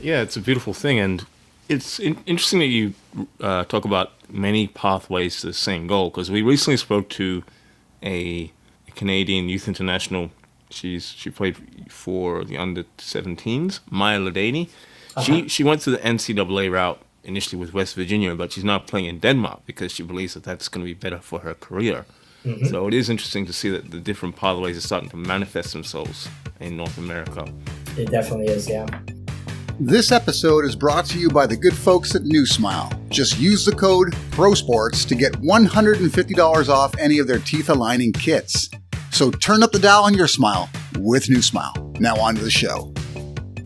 [0.00, 0.98] Yeah, it's a beautiful thing.
[0.98, 1.24] And
[1.72, 2.94] it's in- interesting that you
[3.40, 7.42] uh, talk about many pathways to the same goal because we recently spoke to
[8.02, 8.50] a,
[8.88, 10.30] a Canadian youth international.
[10.70, 11.56] She's she played
[11.90, 14.68] for the under 17s, Maya Ladany.
[15.16, 15.22] Uh-huh.
[15.22, 19.06] She she went to the NCAA route initially with West Virginia, but she's now playing
[19.06, 22.04] in Denmark because she believes that that's going to be better for her career.
[22.44, 22.66] Mm-hmm.
[22.66, 26.28] So it is interesting to see that the different pathways are starting to manifest themselves
[26.58, 27.46] in North America.
[27.96, 28.86] It definitely is, yeah.
[29.84, 32.88] This episode is brought to you by the good folks at New Smile.
[33.08, 38.70] Just use the code PROSPORTS to get $150 off any of their teeth aligning kits.
[39.10, 41.74] So turn up the dial on your smile with New Smile.
[41.98, 42.94] Now on to the show.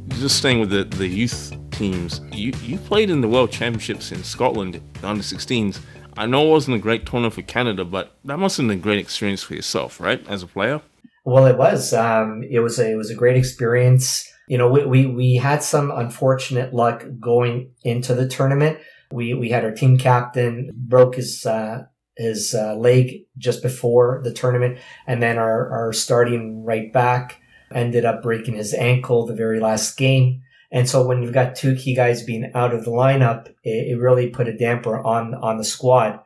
[0.09, 2.23] Just staying with the, the youth teams.
[2.33, 5.81] You you played in the World Championships in Scotland, the under 16s.
[6.17, 8.81] I know it wasn't a great tournament for Canada, but that must have been a
[8.81, 10.81] great experience for yourself, right, as a player.
[11.27, 11.93] Well, it was.
[11.93, 14.33] Um, it was a, it was a great experience.
[14.49, 18.79] You know, we, we, we had some unfortunate luck going into the tournament.
[19.11, 21.85] We we had our team captain broke his uh,
[22.17, 27.41] his uh, leg just before the tournament, and then our our starting right back
[27.73, 30.43] ended up breaking his ankle the very last game.
[30.73, 34.01] And so when you've got two key guys being out of the lineup, it, it
[34.01, 36.21] really put a damper on on the squad.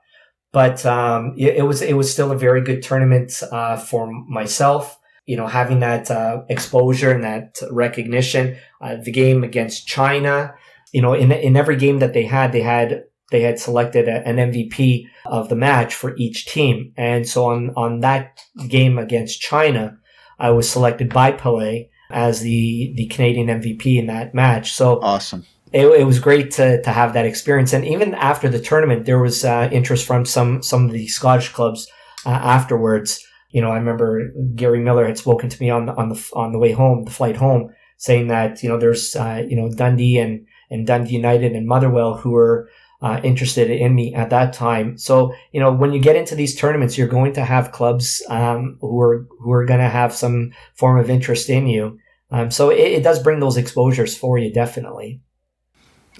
[0.53, 4.99] But um, it, it, was it was still a very good tournament uh, for myself.
[5.31, 8.45] You know, having that uh, exposure and that recognition.
[8.81, 10.55] Uh, the game against China,
[10.93, 14.27] you know, in in every game that they had, they had they had selected a,
[14.27, 16.93] an MVP of the match for each team.
[16.97, 19.97] And so on on that game against China,
[20.39, 24.73] I was selected by Pele as the the Canadian MVP in that match.
[24.73, 25.47] So awesome.
[25.73, 29.21] It, it was great to, to have that experience, and even after the tournament, there
[29.21, 31.87] was uh, interest from some some of the Scottish clubs
[32.27, 33.25] uh, afterwards.
[33.51, 36.53] You know, I remember Gary Miller had spoken to me on the, on the on
[36.53, 40.19] the way home, the flight home, saying that you know there's uh, you know Dundee
[40.19, 42.71] and and Dundee United and Motherwell who were
[43.03, 44.97] uh, interested in me at that time.
[44.99, 48.79] So you know, when you get into these tournaments, you're going to have clubs um,
[48.81, 51.99] who are who are going to have some form of interest in you.
[52.33, 55.21] Um, so it, it, does bring those exposures for you, definitely.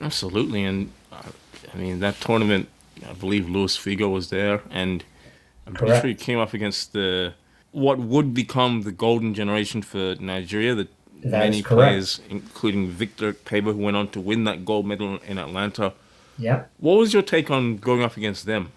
[0.01, 1.23] Absolutely, and uh,
[1.73, 2.69] I mean that tournament.
[3.09, 5.05] I believe Luis Figo was there, and
[5.71, 6.03] I'm pretty Correct.
[6.03, 7.35] sure he came up against the
[7.73, 10.75] what would become the golden generation for Nigeria.
[10.75, 10.89] The
[11.23, 15.39] that many players, including Victor Ikpeba, who went on to win that gold medal in
[15.39, 15.93] Atlanta
[16.41, 16.65] yeah.
[16.79, 18.73] What was your take on going up against them?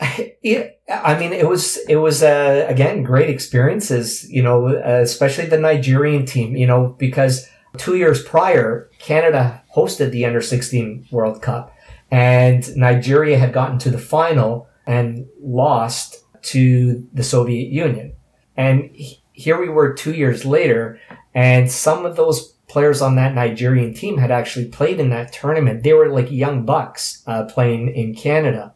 [0.44, 4.28] Yeah, I mean, it was it was uh, again great experiences.
[4.28, 6.56] You know, especially the Nigerian team.
[6.56, 11.72] You know, because two years prior, Canada hosted the Under sixteen World Cup,
[12.10, 18.14] and Nigeria had gotten to the final and lost to the Soviet Union.
[18.56, 18.90] And
[19.32, 21.00] here we were two years later,
[21.34, 25.82] and some of those players on that Nigerian team had actually played in that tournament.
[25.82, 28.74] They were like young bucks uh, playing in Canada.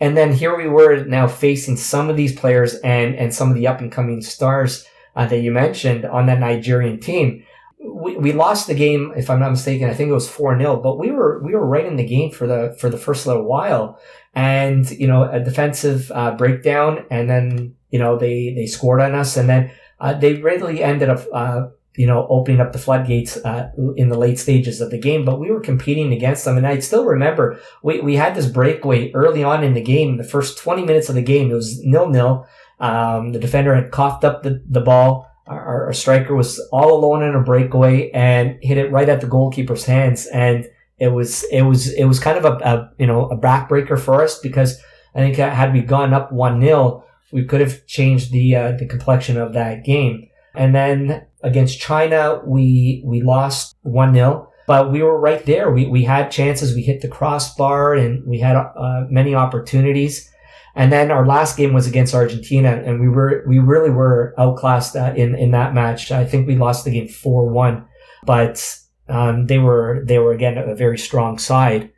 [0.00, 3.54] And then here we were now facing some of these players and, and some of
[3.54, 4.84] the up and coming stars
[5.14, 7.44] uh, that you mentioned on that Nigerian team.
[7.78, 9.88] We, we lost the game, if I'm not mistaken.
[9.88, 12.30] I think it was four 0 but we were we were right in the game
[12.30, 13.98] for the for the first little while,
[14.34, 19.14] and you know a defensive uh, breakdown, and then you know they they scored on
[19.14, 21.66] us, and then uh, they really ended up uh,
[21.96, 25.40] you know, opening up the floodgates uh, in the late stages of the game, but
[25.40, 26.56] we were competing against them.
[26.56, 30.24] And I still remember we, we had this breakaway early on in the game, the
[30.24, 32.46] first 20 minutes of the game, it was nil nil.
[32.78, 35.28] Um, the defender had coughed up the, the ball.
[35.46, 39.26] Our, our, striker was all alone in a breakaway and hit it right at the
[39.26, 40.26] goalkeeper's hands.
[40.26, 40.66] And
[41.00, 44.22] it was, it was, it was kind of a, a you know, a backbreaker for
[44.22, 44.78] us because
[45.14, 48.86] I think had we gone up 1 0, we could have changed the, uh, the
[48.86, 50.28] complexion of that game.
[50.54, 55.70] And then against China, we, we lost 1-0, but we were right there.
[55.70, 56.74] We, we had chances.
[56.74, 60.28] We hit the crossbar and we had uh, many opportunities.
[60.74, 64.96] And then our last game was against Argentina and we were, we really were outclassed
[64.96, 66.12] uh, in, in that match.
[66.12, 67.84] I think we lost the game 4-1,
[68.24, 68.76] but,
[69.10, 71.90] um, they were, they were again a very strong side.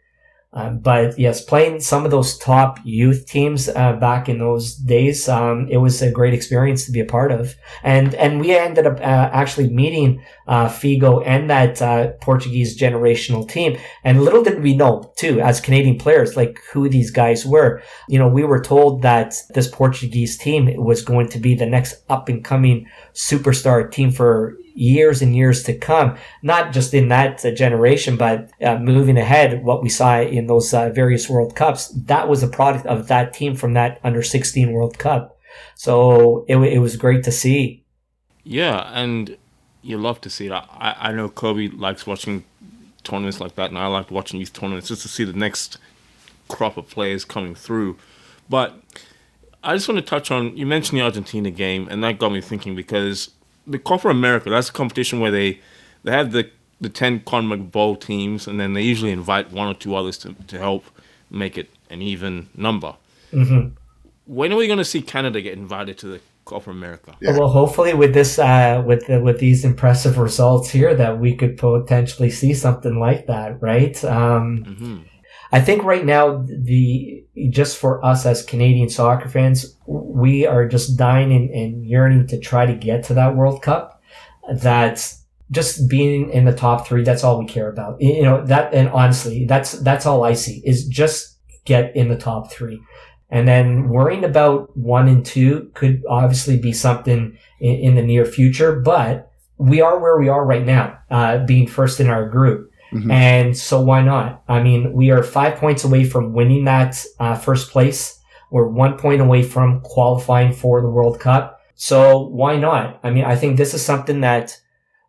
[0.55, 5.27] Um, but yes, playing some of those top youth teams uh, back in those days,
[5.27, 7.55] um, it was a great experience to be a part of.
[7.83, 13.49] And and we ended up uh, actually meeting uh, Figo and that uh, Portuguese generational
[13.49, 13.79] team.
[14.05, 17.83] And little did we know, too, as Canadian players, like who these guys were.
[18.11, 22.05] You know, we were told that this Portuguese team was going to be the next
[22.11, 27.45] up and coming superstar team for years and years to come, not just in that
[27.45, 31.89] uh, generation, but uh, moving ahead, what we saw in those uh, various World Cups,
[31.89, 35.39] that was a product of that team from that under 16 World Cup.
[35.75, 37.85] So it, it was great to see.
[38.45, 39.37] Yeah, and
[39.83, 40.69] you love to see that.
[40.71, 42.45] I, I know Kobe likes watching
[43.05, 45.79] tournaments like that, and I like watching these tournaments just to see the next
[46.49, 47.97] crop of players coming through.
[48.49, 48.81] But
[49.63, 52.41] I just want to touch on you mentioned the Argentina game, and that got me
[52.41, 53.31] thinking because
[53.67, 55.61] the Copa America, that's a competition where they
[56.05, 59.95] they have the the ten CONMEBOL teams, and then they usually invite one or two
[59.95, 60.85] others to, to help
[61.31, 62.95] make it an even number.
[63.33, 63.69] Mm-hmm.
[64.27, 67.17] When are we going to see Canada get invited to the Copa America?
[67.21, 67.39] Yeah.
[67.39, 71.57] Well, hopefully with this, uh, with the, with these impressive results here, that we could
[71.57, 74.03] potentially see something like that, right?
[74.05, 74.99] Um, mm-hmm.
[75.53, 80.97] I think right now the just for us as Canadian soccer fans, we are just
[80.97, 84.03] dying and, and yearning to try to get to that World Cup.
[84.55, 87.05] That's just being in the top three.
[87.05, 88.01] That's all we care about.
[88.01, 92.17] You know that, and honestly, that's that's all I see is just get in the
[92.17, 92.81] top three.
[93.31, 98.25] And then worrying about one and two could obviously be something in, in the near
[98.25, 102.72] future, but we are where we are right now, uh, being first in our group.
[102.93, 103.11] Mm-hmm.
[103.11, 104.43] And so why not?
[104.49, 108.19] I mean, we are five points away from winning that uh, first place.
[108.51, 111.61] We're one point away from qualifying for the World Cup.
[111.75, 113.01] So why not?
[113.03, 114.61] I mean, I think this is something that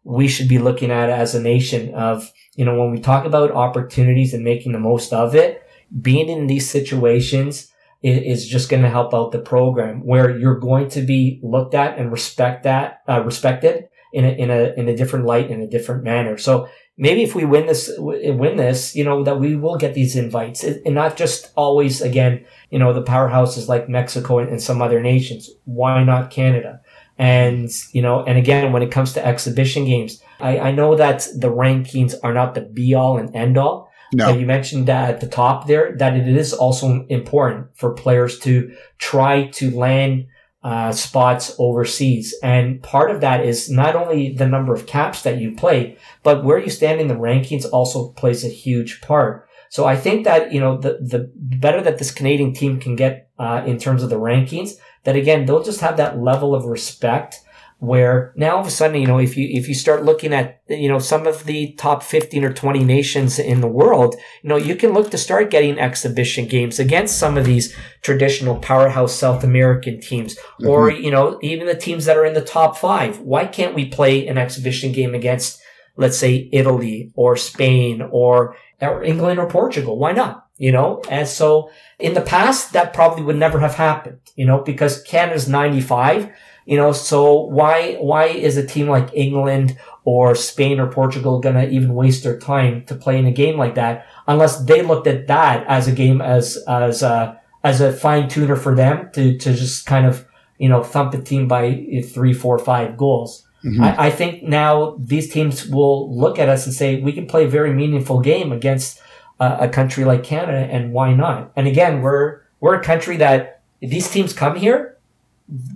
[0.06, 3.52] we should be looking at as a nation of, you know, when we talk about
[3.52, 5.62] opportunities and making the most of it,
[6.02, 7.70] being in these situations
[8.02, 11.98] is just going to help out the program where you're going to be looked at
[11.98, 15.68] and respect that, uh, respected in a, in a, in a different light, in a
[15.68, 16.38] different manner.
[16.38, 16.68] So
[16.98, 20.64] maybe if we win this, win this, you know, that we will get these invites
[20.64, 25.02] and not just always, again, you know, the powerhouses like Mexico and, and some other
[25.02, 25.50] nations.
[25.66, 26.82] Why not Canada?
[27.18, 31.28] And, you know, and again, when it comes to exhibition games, I, I know that
[31.36, 33.92] the rankings are not the be all and end all.
[34.14, 34.30] No.
[34.32, 38.76] you mentioned that at the top there, that it is also important for players to
[39.00, 40.28] try to land
[40.64, 42.34] uh, spots overseas.
[42.42, 46.44] And part of that is not only the number of caps that you play, but
[46.44, 49.48] where you stand in the rankings also plays a huge part.
[49.70, 53.30] So I think that, you know, the, the better that this Canadian team can get,
[53.40, 57.42] uh, in terms of the rankings, that again, they'll just have that level of respect
[57.84, 60.62] where now all of a sudden, you know, if you, if you start looking at,
[60.70, 64.56] you know, some of the top 15 or 20 nations in the world, you know,
[64.56, 69.44] you can look to start getting exhibition games against some of these traditional powerhouse South
[69.44, 70.68] American teams mm-hmm.
[70.68, 73.20] or, you know, even the teams that are in the top five.
[73.20, 75.62] Why can't we play an exhibition game against,
[75.98, 80.00] let's say, Italy or Spain or, or England or Portugal?
[80.00, 80.48] Why not?
[80.58, 81.70] You know, and so
[82.00, 86.32] in the past, that probably would never have happened, you know, because Canada's 95
[86.66, 91.56] you know, so why, why is a team like England or Spain or Portugal going
[91.56, 95.08] to even waste their time to play in a game like that unless they looked
[95.08, 99.38] at that as a game as, as a, as a fine tuner for them to,
[99.38, 100.26] to just kind of,
[100.58, 103.48] you know, thump a team by three, four, five goals.
[103.64, 103.84] Mm-hmm.
[103.84, 107.46] I, I think now these teams will look at us and say, we can play
[107.46, 109.00] a very meaningful game against
[109.40, 111.52] a, a country like Canada and why not?
[111.56, 114.93] And again, we're, we're a country that these teams come here,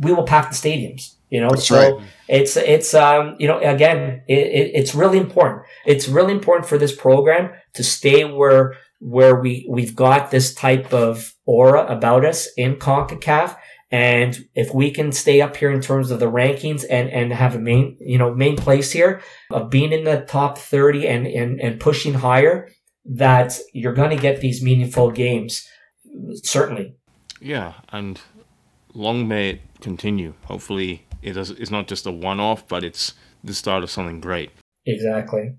[0.02, 1.16] we will pack the stadiums.
[1.30, 2.08] You know, That's so right.
[2.30, 5.64] it's it's um you know again it, it, it's really important.
[5.86, 10.94] It's really important for this program to stay where where we we've got this type
[10.94, 13.58] of aura about us in Concacaf.
[13.90, 17.56] And if we can stay up here in terms of the rankings and, and have
[17.56, 21.62] a main, you know, main place here of being in the top 30 and, and,
[21.62, 22.70] and pushing higher,
[23.06, 25.66] that you're going to get these meaningful games.
[26.44, 26.98] Certainly.
[27.40, 27.76] Yeah.
[27.90, 28.20] And
[28.94, 30.34] long may it continue.
[30.46, 33.14] Hopefully, it is, it's not just a one off, but it's
[33.44, 34.52] the start of something great.
[34.86, 35.56] Exactly.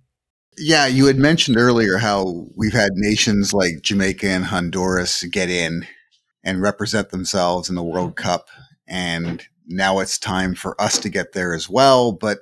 [0.56, 5.86] Yeah, you had mentioned earlier how we've had nations like Jamaica and Honduras get in
[6.42, 8.24] and represent themselves in the World mm-hmm.
[8.24, 8.48] Cup.
[8.86, 12.12] And now it's time for us to get there as well.
[12.12, 12.38] But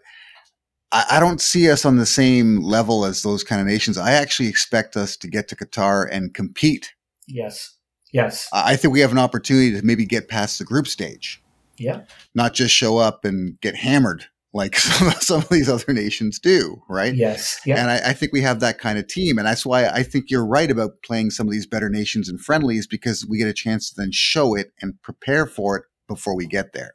[0.93, 3.99] I, I don't see us on the same level as those kind of nations.
[3.99, 6.95] I actually expect us to get to Qatar and compete.
[7.27, 7.75] Yes.
[8.13, 8.49] Yes.
[8.53, 11.43] I think we have an opportunity to maybe get past the group stage.
[11.79, 12.03] Yeah.
[12.35, 16.83] Not just show up and get hammered like some, some of these other nations do,
[16.89, 17.15] right?
[17.15, 17.61] Yes.
[17.65, 17.81] Yeah.
[17.81, 19.39] And I, I, think we have that kind of team.
[19.39, 22.41] And that's why I think you're right about playing some of these better nations and
[22.41, 26.35] friendlies because we get a chance to then show it and prepare for it before
[26.35, 26.93] we get there.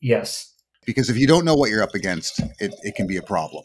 [0.00, 0.54] Yes.
[0.84, 3.64] Because if you don't know what you're up against, it, it can be a problem.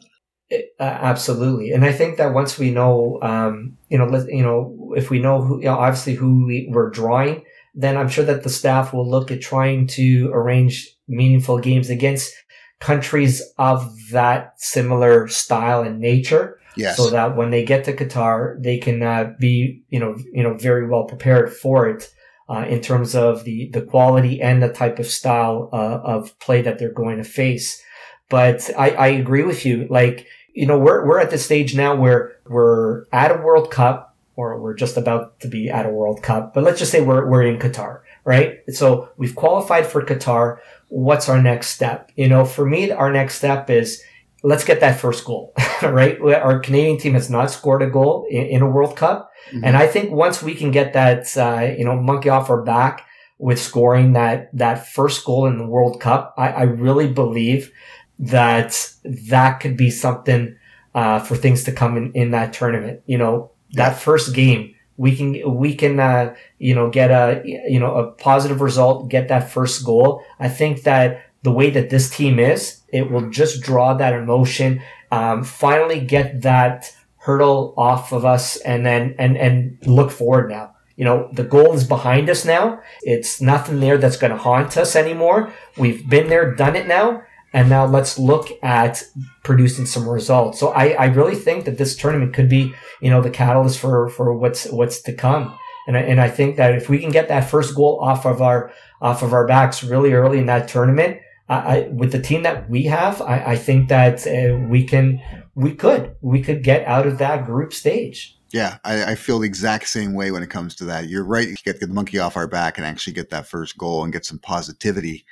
[0.49, 4.43] It, uh, absolutely, and I think that once we know, um, you know, let, you
[4.43, 7.43] know, if we know who, you know, obviously who we, we're drawing,
[7.73, 12.33] then I'm sure that the staff will look at trying to arrange meaningful games against
[12.79, 16.59] countries of that similar style and nature.
[16.75, 16.97] Yes.
[16.97, 20.55] So that when they get to Qatar, they can uh, be, you know, you know,
[20.55, 22.11] very well prepared for it
[22.49, 26.61] uh, in terms of the the quality and the type of style uh, of play
[26.63, 27.81] that they're going to face.
[28.29, 29.85] But I, I agree with you.
[29.89, 34.12] Like, you know, we're, we're at the stage now where we're at a World Cup
[34.35, 37.29] or we're just about to be at a World Cup, but let's just say we're,
[37.29, 38.59] we're in Qatar, right?
[38.69, 40.57] So we've qualified for Qatar.
[40.89, 42.11] What's our next step?
[42.15, 44.03] You know, for me, our next step is
[44.43, 46.19] let's get that first goal, right?
[46.21, 49.31] Our Canadian team has not scored a goal in, in a World Cup.
[49.47, 49.65] Mm-hmm.
[49.65, 53.05] And I think once we can get that, uh, you know, monkey off our back
[53.39, 57.71] with scoring that, that first goal in the World Cup, I, I really believe
[58.19, 60.55] that that could be something
[60.93, 63.01] uh, for things to come in, in that tournament.
[63.05, 67.79] You know, that first game, we can we can uh, you know get a you
[67.79, 70.23] know a positive result, get that first goal.
[70.39, 74.81] I think that the way that this team is, it will just draw that emotion.
[75.11, 80.75] Um, finally, get that hurdle off of us, and then and and look forward now.
[80.95, 82.79] You know, the goal is behind us now.
[83.01, 85.51] It's nothing there that's going to haunt us anymore.
[85.75, 89.03] We've been there, done it now and now let's look at
[89.43, 90.59] producing some results.
[90.59, 94.09] So I, I really think that this tournament could be, you know, the catalyst for,
[94.09, 95.57] for what's, what's to come.
[95.87, 98.41] And I, and I think that if we can get that first goal off of
[98.41, 102.69] our, off of our backs really early in that tournament, I, with the team that
[102.69, 105.21] we have, I, I think that uh, we can,
[105.53, 108.35] we could, we could get out of that group stage.
[108.53, 111.09] Yeah, I, I, feel the exact same way when it comes to that.
[111.09, 111.47] You're right.
[111.47, 114.25] You get the monkey off our back and actually get that first goal and get
[114.25, 115.25] some positivity.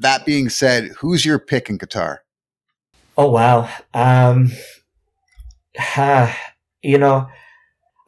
[0.00, 2.18] That being said, who's your pick in Qatar?
[3.16, 4.52] Oh wow, um,
[5.96, 6.32] uh,
[6.82, 7.28] you know,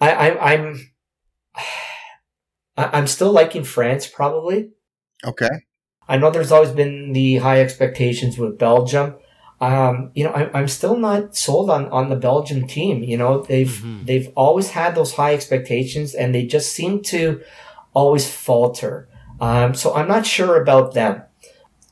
[0.01, 0.91] I, I, I'm,
[2.77, 4.71] I'm still liking France probably.
[5.25, 5.49] Okay.
[6.09, 9.15] I know there's always been the high expectations with Belgium.
[9.61, 13.05] Um, you know, I, I'm still not sold on, on the Belgium team.
[13.05, 14.07] You know, they've mm-hmm.
[14.07, 17.43] they've always had those high expectations, and they just seem to
[17.95, 19.09] always falter.
[19.41, 21.23] Um, so I'm not sure about them.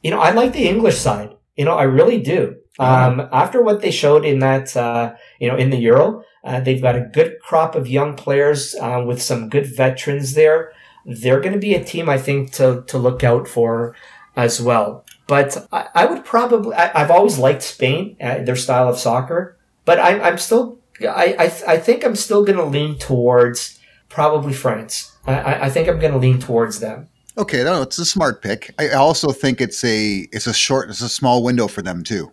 [0.03, 1.35] You know, I like the English side.
[1.57, 2.57] You know, I really do.
[2.79, 3.21] Mm-hmm.
[3.21, 6.81] Um, after what they showed in that, uh, you know, in the Euro, uh, they've
[6.81, 10.73] got a good crop of young players uh, with some good veterans there
[11.09, 13.97] they're going to be a team I think to to look out for
[14.37, 15.05] as well.
[15.27, 19.57] But I, I would probably I, have always liked Spain, uh, their style of soccer.
[19.85, 23.79] But I, I'm still I I, I think I'm still going to lean towards
[24.09, 25.17] probably France.
[25.27, 27.09] I, I think I'm going to lean towards them.
[27.39, 28.75] Okay, no, it's a smart pick.
[28.81, 32.33] I also think it's a it's a short it's a small window for them too.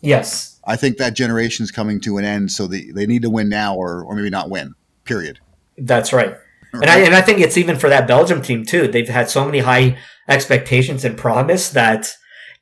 [0.00, 3.48] Yes, I think that generation's coming to an end, so they, they need to win
[3.48, 4.74] now, or or maybe not win.
[5.04, 5.40] Period.
[5.76, 6.36] That's right.
[6.72, 8.86] And I and I think it's even for that Belgium team too.
[8.86, 9.98] They've had so many high
[10.28, 12.12] expectations and promise that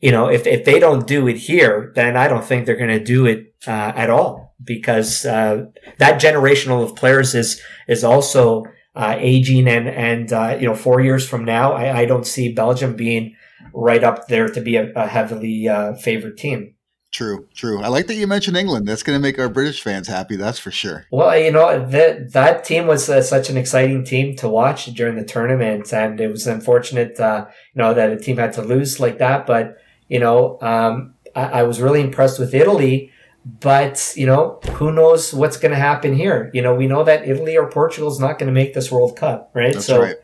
[0.01, 2.99] you know if if they don't do it here, then I don't think they're going
[2.99, 5.67] to do it uh, at all because uh,
[5.99, 8.65] that generational of players is is also
[8.95, 12.53] uh, aging and and uh, you know four years from now, I, I, don't see
[12.53, 13.35] Belgium being
[13.73, 16.75] right up there to be a, a heavily uh, favored team.
[17.13, 17.83] True, true.
[17.83, 18.89] I like that you mentioned England.
[18.89, 20.37] That's going to make our British fans happy.
[20.37, 21.07] That's for sure.
[21.11, 25.17] Well, you know that that team was uh, such an exciting team to watch during
[25.17, 28.99] the tournament, and it was unfortunate, uh, you know, that a team had to lose
[28.99, 29.47] like that.
[29.47, 29.77] But
[30.09, 33.12] you know, um, I, I, was really impressed with Italy.
[33.45, 36.51] But you know, who knows what's going to happen here?
[36.55, 39.17] You know, we know that Italy or Portugal is not going to make this World
[39.17, 39.75] Cup, right?
[39.75, 40.17] That's so right.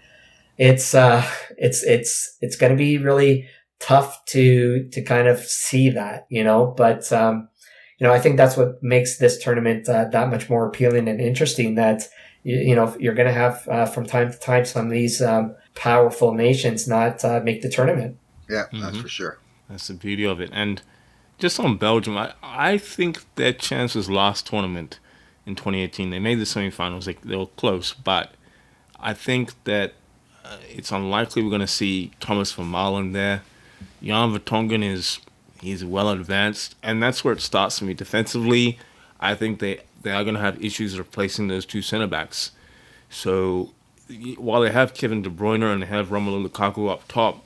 [0.56, 3.48] it's uh, it's it's it's going to be really
[3.80, 6.74] tough to to kind of see that, you know.
[6.76, 7.48] But um,
[7.98, 11.20] you know, I think that's what makes this tournament uh, that much more appealing and
[11.20, 11.74] interesting.
[11.74, 12.08] That
[12.44, 15.20] you, you know you're going to have uh, from time to time some of these
[15.20, 18.16] um, powerful nations not uh, make the tournament.
[18.48, 18.80] Yeah, mm-hmm.
[18.80, 19.38] that's for sure.
[19.68, 20.50] That's the beauty of it.
[20.52, 20.80] And
[21.38, 24.98] just on Belgium, I, I think their chance was last tournament
[25.46, 27.04] in 2018, they made the semifinals.
[27.04, 28.32] They, they were close, but
[29.00, 29.94] I think that
[30.44, 33.42] uh, it's unlikely we're going to see Thomas van Vermaelen there.
[34.02, 35.20] Jan Vertonghen is
[35.60, 37.94] he's well advanced, and that's where it starts for me.
[37.94, 38.78] Defensively,
[39.20, 42.52] I think they they are going to have issues replacing those two center backs.
[43.08, 43.72] So
[44.36, 47.44] while they have Kevin De Bruyne and they have Romelu Lukaku up top,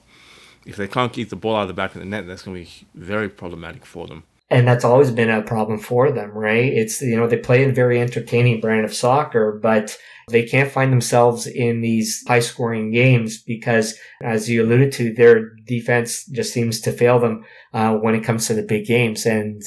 [0.67, 2.65] if they can't keep the ball out of the back of the net, that's going
[2.65, 4.25] to be very problematic for them.
[4.51, 6.71] And that's always been a problem for them, right?
[6.71, 9.97] It's you know they play a very entertaining brand of soccer, but
[10.31, 15.51] they can't find themselves in these high scoring games because, as you alluded to, their
[15.67, 19.27] defense just seems to fail them uh, when it comes to the big games.
[19.27, 19.63] And,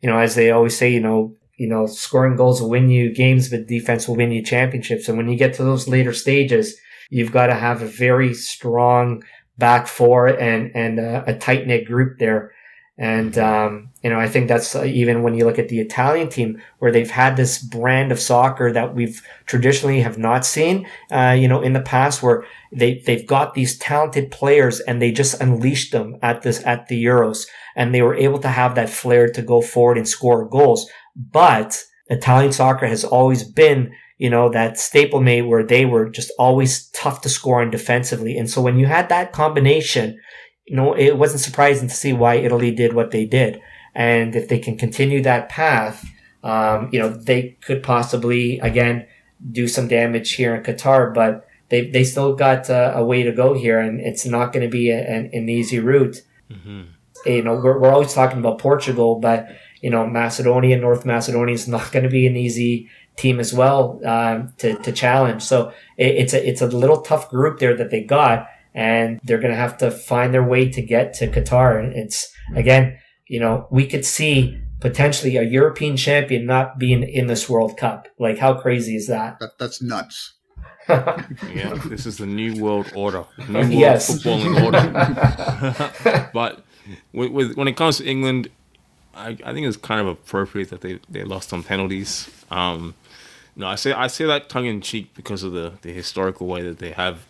[0.00, 3.12] you know, as they always say, you know, you know, scoring goals will win you
[3.12, 5.08] games, but defense will win you championships.
[5.08, 6.78] And when you get to those later stages,
[7.10, 9.22] you've got to have a very strong
[9.60, 12.52] back four and, and a, a tight knit group there
[13.00, 16.28] and, um, you know, I think that's uh, even when you look at the Italian
[16.28, 21.34] team where they've had this brand of soccer that we've traditionally have not seen, uh,
[21.36, 25.40] you know, in the past where they, they've got these talented players and they just
[25.40, 29.30] unleashed them at this, at the Euros and they were able to have that flair
[29.30, 30.86] to go forward and score goals.
[31.16, 36.30] But Italian soccer has always been, you know, that staple mate where they were just
[36.38, 38.36] always tough to score on defensively.
[38.36, 40.20] And so when you had that combination,
[40.66, 43.62] you know, it wasn't surprising to see why Italy did what they did.
[43.94, 46.06] And if they can continue that path,
[46.44, 49.06] um, you know, they could possibly, again,
[49.52, 53.32] do some damage here in Qatar, but they, they still got uh, a way to
[53.32, 56.20] go here and it's not going to be a, an, an, easy route.
[56.50, 56.82] Mm-hmm.
[57.24, 59.48] You know, we're, we're always talking about Portugal, but,
[59.80, 64.00] you know, Macedonia, North Macedonia is not going to be an easy team as well,
[64.04, 65.42] um, to, to challenge.
[65.42, 69.38] So it, it's a, it's a little tough group there that they got and they're
[69.38, 71.82] going to have to find their way to get to Qatar.
[71.82, 77.26] And it's again, you know, we could see potentially a European champion not being in
[77.26, 78.08] this World Cup.
[78.18, 79.38] Like, how crazy is that?
[79.40, 80.34] that that's nuts.
[80.88, 84.10] yeah, this is the new world order, new world yes.
[84.10, 86.30] footballing order.
[86.34, 86.64] but
[87.12, 88.48] with, with, when it comes to England,
[89.20, 92.30] I, I think it's kind of appropriate that they, they lost on penalties.
[92.50, 92.94] Um,
[93.56, 96.62] no, I say I say that tongue in cheek because of the, the historical way
[96.62, 97.26] that they have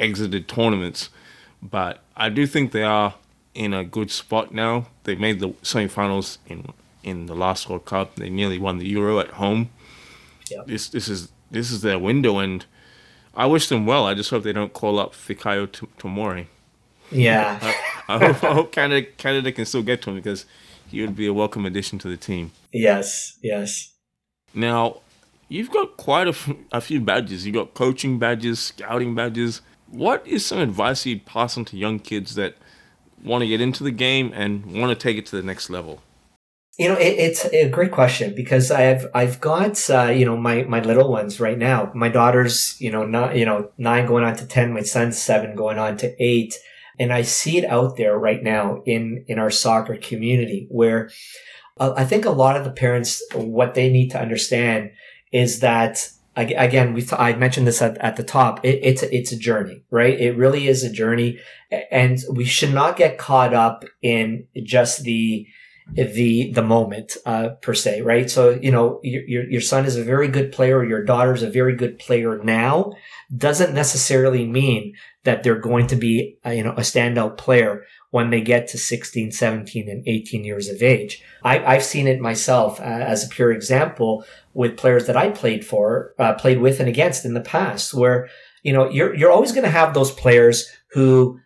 [0.00, 1.10] exited tournaments.
[1.62, 3.14] But I do think they are
[3.54, 4.86] in a good spot now.
[5.04, 6.72] They made the semifinals in
[7.02, 8.16] in the last World Cup.
[8.16, 9.70] They nearly won the Euro at home.
[10.50, 10.66] Yep.
[10.66, 12.64] This this is this is their window, and
[13.34, 14.06] I wish them well.
[14.06, 15.66] I just hope they don't call up Fikayo
[15.98, 16.46] Tomori.
[17.10, 17.58] Yeah.
[17.60, 20.46] I, I hope, I hope Canada Canada can still get to him because
[20.90, 22.52] he would be a welcome addition to the team.
[22.72, 23.38] Yes.
[23.42, 23.94] Yes.
[24.54, 25.00] Now,
[25.48, 27.46] you've got quite a, f- a few badges.
[27.46, 29.60] You've got coaching badges, scouting badges.
[29.90, 32.56] What is some advice you'd pass on to young kids that
[33.24, 36.02] want to get into the game and want to take it to the next level?
[36.78, 40.62] You know, it, it's a great question because I've I've got uh, you know my
[40.62, 41.90] my little ones right now.
[41.92, 44.72] My daughter's you know not you know nine going on to ten.
[44.72, 46.54] My son's seven going on to eight,
[46.98, 51.10] and I see it out there right now in in our soccer community where
[51.78, 54.90] uh, I think a lot of the parents what they need to understand
[55.32, 58.64] is that again we I mentioned this at, at the top.
[58.64, 60.18] It, it's a, it's a journey, right?
[60.18, 61.38] It really is a journey,
[61.90, 65.46] and we should not get caught up in just the
[65.92, 68.30] the the moment uh, per se, right?
[68.30, 71.50] So you know your, your son is a very good player, your daughter is a
[71.50, 72.92] very good player now,
[73.34, 74.94] doesn't necessarily mean
[75.28, 78.78] that they're going to be uh, you know a standout player when they get to
[78.78, 81.22] 16, 17, and 18 years of age.
[81.44, 84.24] I, I've seen it myself uh, as a pure example
[84.54, 88.30] with players that I played for, uh, played with and against in the past, where
[88.62, 91.38] you know you're you're always going to have those players who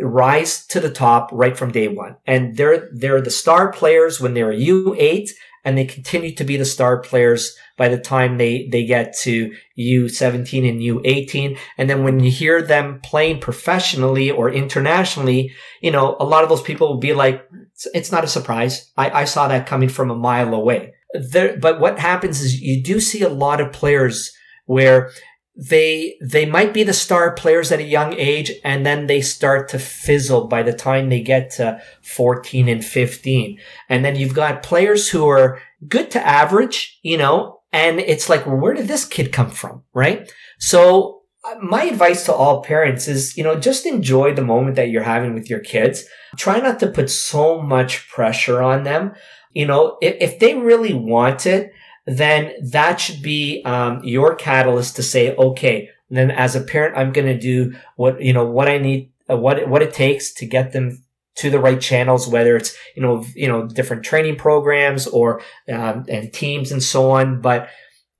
[0.00, 2.16] rise to the top right from day one.
[2.26, 5.28] And they're, they're the star players when they're U8
[5.66, 9.52] and they continue to be the star players by the time they, they get to
[9.76, 11.58] U17 and U18.
[11.76, 15.52] And then when you hear them playing professionally or internationally,
[15.82, 18.92] you know, a lot of those people will be like, it's, it's not a surprise.
[18.96, 20.94] I, I saw that coming from a mile away.
[21.12, 24.32] There, but what happens is you do see a lot of players
[24.66, 25.10] where
[25.56, 29.68] they they might be the star players at a young age and then they start
[29.70, 34.62] to fizzle by the time they get to 14 and 15 and then you've got
[34.62, 39.04] players who are good to average you know and it's like well, where did this
[39.04, 40.32] kid come from right?
[40.58, 44.90] So uh, my advice to all parents is you know just enjoy the moment that
[44.90, 46.04] you're having with your kids.
[46.36, 49.14] Try not to put so much pressure on them.
[49.52, 51.72] You know if, if they really want it
[52.06, 57.12] then that should be um, your catalyst to say, okay, then as a parent, I'm
[57.12, 60.46] going to do what you know what I need, uh, what what it takes to
[60.46, 61.02] get them
[61.36, 66.04] to the right channels, whether it's you know you know different training programs or um,
[66.08, 67.40] and teams and so on.
[67.40, 67.68] But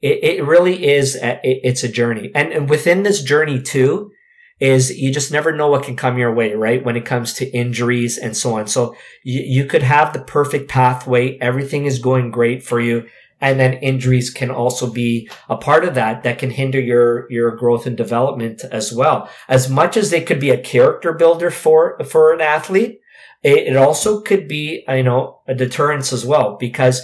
[0.02, 4.10] it, it really is a, it, it's a journey, and, and within this journey too
[4.58, 6.82] is you just never know what can come your way, right?
[6.82, 8.66] When it comes to injuries and so on.
[8.66, 11.36] So you, you could have the perfect pathway.
[11.40, 13.06] Everything is going great for you
[13.40, 17.54] and then injuries can also be a part of that that can hinder your your
[17.54, 19.28] growth and development as well.
[19.48, 23.00] As much as they could be a character builder for for an athlete
[23.42, 27.02] it, it also could be you know a deterrence as well because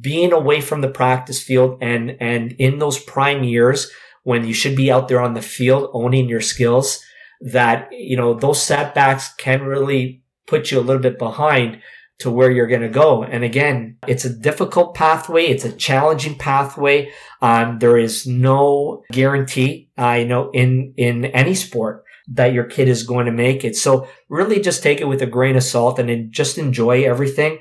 [0.00, 3.90] being away from the practice field and and in those prime years
[4.22, 7.02] when you should be out there on the field owning your skills
[7.40, 11.80] that you know those setbacks can really put you a little bit behind
[12.20, 13.22] to where you're going to go.
[13.22, 15.46] And again, it's a difficult pathway.
[15.46, 17.12] It's a challenging pathway.
[17.42, 23.02] Um, there is no guarantee, I know in, in any sport that your kid is
[23.02, 23.74] going to make it.
[23.74, 27.58] So really just take it with a grain of salt and just enjoy everything.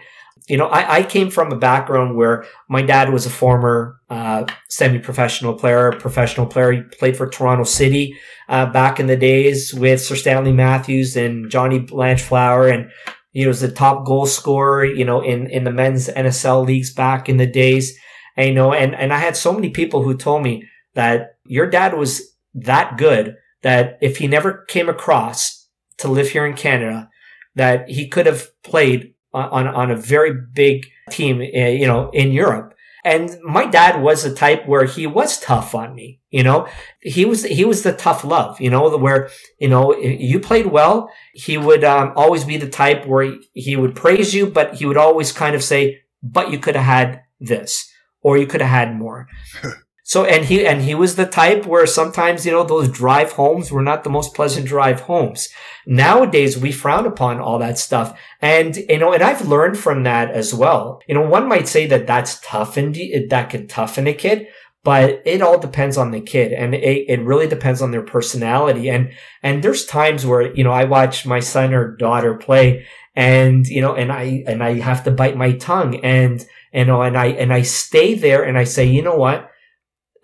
[0.47, 4.45] You know, I, I came from a background where my dad was a former uh,
[4.67, 6.71] semi-professional player, professional player.
[6.71, 11.49] He played for Toronto City uh, back in the days with Sir Stanley Matthews and
[11.51, 12.89] Johnny Blanchflower and
[13.31, 17.29] he was the top goal scorer, you know, in, in the men's NSL leagues back
[17.29, 17.97] in the days.
[18.35, 21.69] And, you know, and, and I had so many people who told me that your
[21.69, 25.67] dad was that good that if he never came across
[25.97, 27.09] to live here in Canada,
[27.55, 32.31] that he could have played on, on a very big team, eh, you know, in
[32.31, 32.73] Europe.
[33.03, 36.19] And my dad was the type where he was tough on me.
[36.29, 36.67] You know,
[37.01, 38.59] he was he was the tough love.
[38.59, 39.29] You know, where
[39.59, 41.09] you know you played well.
[41.33, 44.85] He would um, always be the type where he, he would praise you, but he
[44.85, 47.89] would always kind of say, "But you could have had this,
[48.21, 49.27] or you could have had more."
[50.09, 53.71] So and he and he was the type where sometimes you know those drive homes
[53.71, 55.49] were not the most pleasant drive homes.
[55.85, 60.31] Nowadays we frown upon all that stuff, and you know, and I've learned from that
[60.31, 60.99] as well.
[61.07, 62.97] You know, one might say that that's toughened
[63.29, 64.47] that can toughen a kid,
[64.83, 68.89] but it all depends on the kid, and it, it really depends on their personality.
[68.89, 69.11] And
[69.43, 73.81] and there's times where you know I watch my son or daughter play, and you
[73.81, 76.43] know, and I and I have to bite my tongue, and
[76.73, 79.48] you know, and I and I stay there, and I say, you know what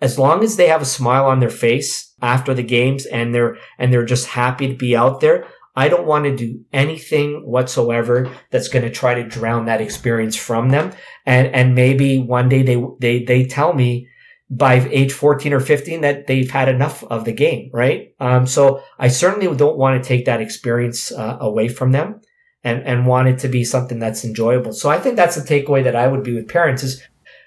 [0.00, 3.56] as long as they have a smile on their face after the games and they're
[3.78, 8.30] and they're just happy to be out there, I don't want to do anything whatsoever
[8.50, 10.92] that's going to try to drown that experience from them.
[11.26, 14.08] And, and maybe one day they, they, they tell me
[14.48, 18.14] by age 14 or 15 that they've had enough of the game, right?
[18.20, 22.22] Um, so I certainly don't want to take that experience uh, away from them
[22.64, 24.72] and, and want it to be something that's enjoyable.
[24.72, 27.02] So I think that's the takeaway that I would be with parents is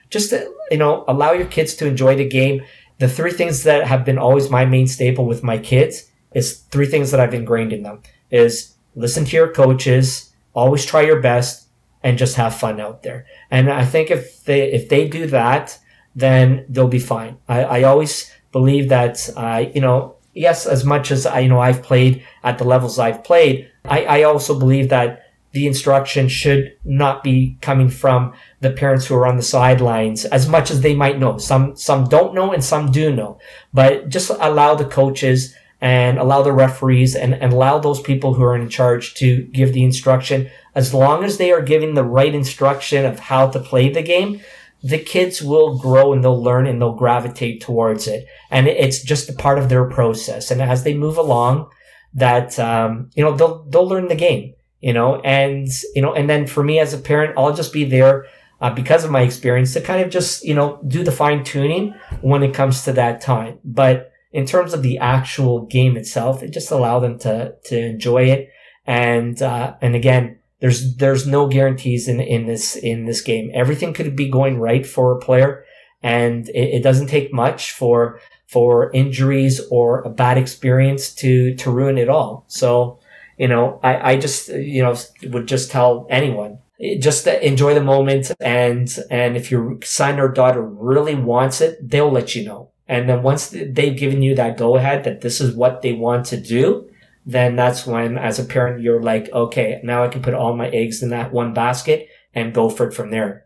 [0.10, 2.64] just to, you know, allow your kids to enjoy the game.
[2.98, 6.86] The three things that have been always my main staple with my kids is three
[6.86, 11.68] things that I've ingrained in them is listen to your coaches, always try your best,
[12.04, 13.26] and just have fun out there.
[13.52, 15.78] And I think if they if they do that,
[16.16, 17.38] then they'll be fine.
[17.48, 21.60] I, I always believe that uh, you know yes, as much as I you know
[21.60, 26.78] I've played at the levels I've played, I, I also believe that the instruction should
[26.84, 30.94] not be coming from the parents who are on the sidelines as much as they
[30.94, 31.38] might know.
[31.38, 33.40] Some some don't know and some do know.
[33.74, 38.44] But just allow the coaches and allow the referees and, and allow those people who
[38.44, 40.50] are in charge to give the instruction.
[40.76, 44.42] As long as they are giving the right instruction of how to play the game,
[44.84, 48.26] the kids will grow and they'll learn and they'll gravitate towards it.
[48.50, 50.52] And it's just a part of their process.
[50.52, 51.70] And as they move along,
[52.14, 56.30] that, um, you know, they'll, they'll learn the game, you know, and, you know, and
[56.30, 58.26] then for me as a parent, I'll just be there
[58.62, 61.94] uh, because of my experience to kind of just, you know, do the fine tuning
[62.22, 63.60] when it comes to that time.
[63.64, 68.26] But, in terms of the actual game itself, it just allowed them to to enjoy
[68.26, 68.52] it.
[68.86, 73.50] And uh, and again, there's there's no guarantees in in this in this game.
[73.54, 75.66] Everything could be going right for a player,
[76.04, 81.72] and it, it doesn't take much for for injuries or a bad experience to to
[81.72, 82.46] ruin it all.
[82.48, 82.99] So,
[83.40, 86.60] you know, I I just you know would just tell anyone
[87.00, 92.12] just enjoy the moment and and if your son or daughter really wants it, they'll
[92.12, 95.56] let you know and then once they've given you that go ahead that this is
[95.56, 96.90] what they want to do,
[97.24, 100.70] then that's when, as a parent, you're like, okay, now I can put all my
[100.70, 103.46] eggs in that one basket and go for it from there.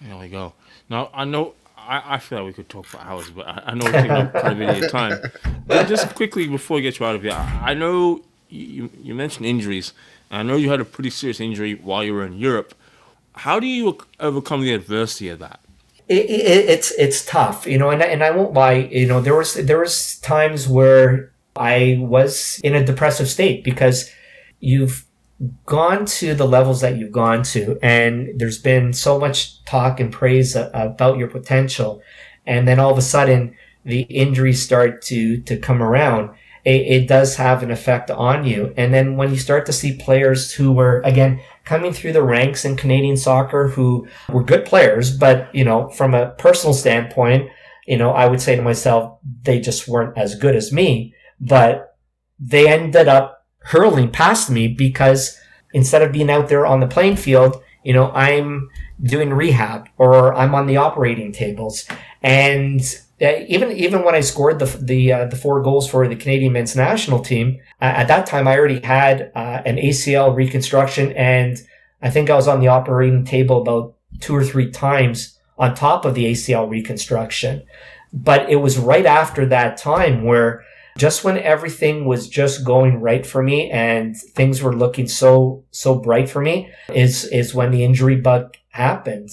[0.00, 0.52] There we go.
[0.88, 3.74] Now, I know, I, I feel like we could talk for hours, but I, I
[3.74, 5.18] know we're taking up quite a bit of your time.
[5.66, 9.46] But just quickly before we get you out of here, I know you, you mentioned
[9.46, 9.92] injuries.
[10.30, 12.74] I know you had a pretty serious injury while you were in Europe.
[13.34, 15.60] How do you overcome the adversity of that?
[16.08, 19.34] it, it, it's it's tough, you know, and and I won't lie, you know, there
[19.34, 24.10] was there was times where I was in a depressive state because
[24.60, 25.04] you've
[25.66, 30.12] gone to the levels that you've gone to, and there's been so much talk and
[30.12, 32.00] praise about your potential,
[32.46, 36.30] and then all of a sudden the injuries start to to come around.
[36.66, 39.96] It, it does have an effect on you, and then when you start to see
[39.96, 45.16] players who were again coming through the ranks in Canadian soccer who were good players,
[45.16, 47.50] but, you know, from a personal standpoint,
[47.86, 51.96] you know, I would say to myself, they just weren't as good as me, but
[52.38, 55.38] they ended up hurling past me because
[55.74, 58.68] instead of being out there on the playing field, you know, I'm
[59.02, 61.84] doing rehab or I'm on the operating tables.
[62.22, 62.80] And
[63.20, 66.76] even even when I scored the the uh, the four goals for the Canadian men's
[66.76, 71.56] national team, uh, at that time I already had uh, an ACL reconstruction, and
[72.02, 76.04] I think I was on the operating table about two or three times on top
[76.04, 77.64] of the ACL reconstruction.
[78.12, 80.64] But it was right after that time where
[80.96, 85.94] just when everything was just going right for me and things were looking so so
[85.94, 89.30] bright for me is is when the injury bug happened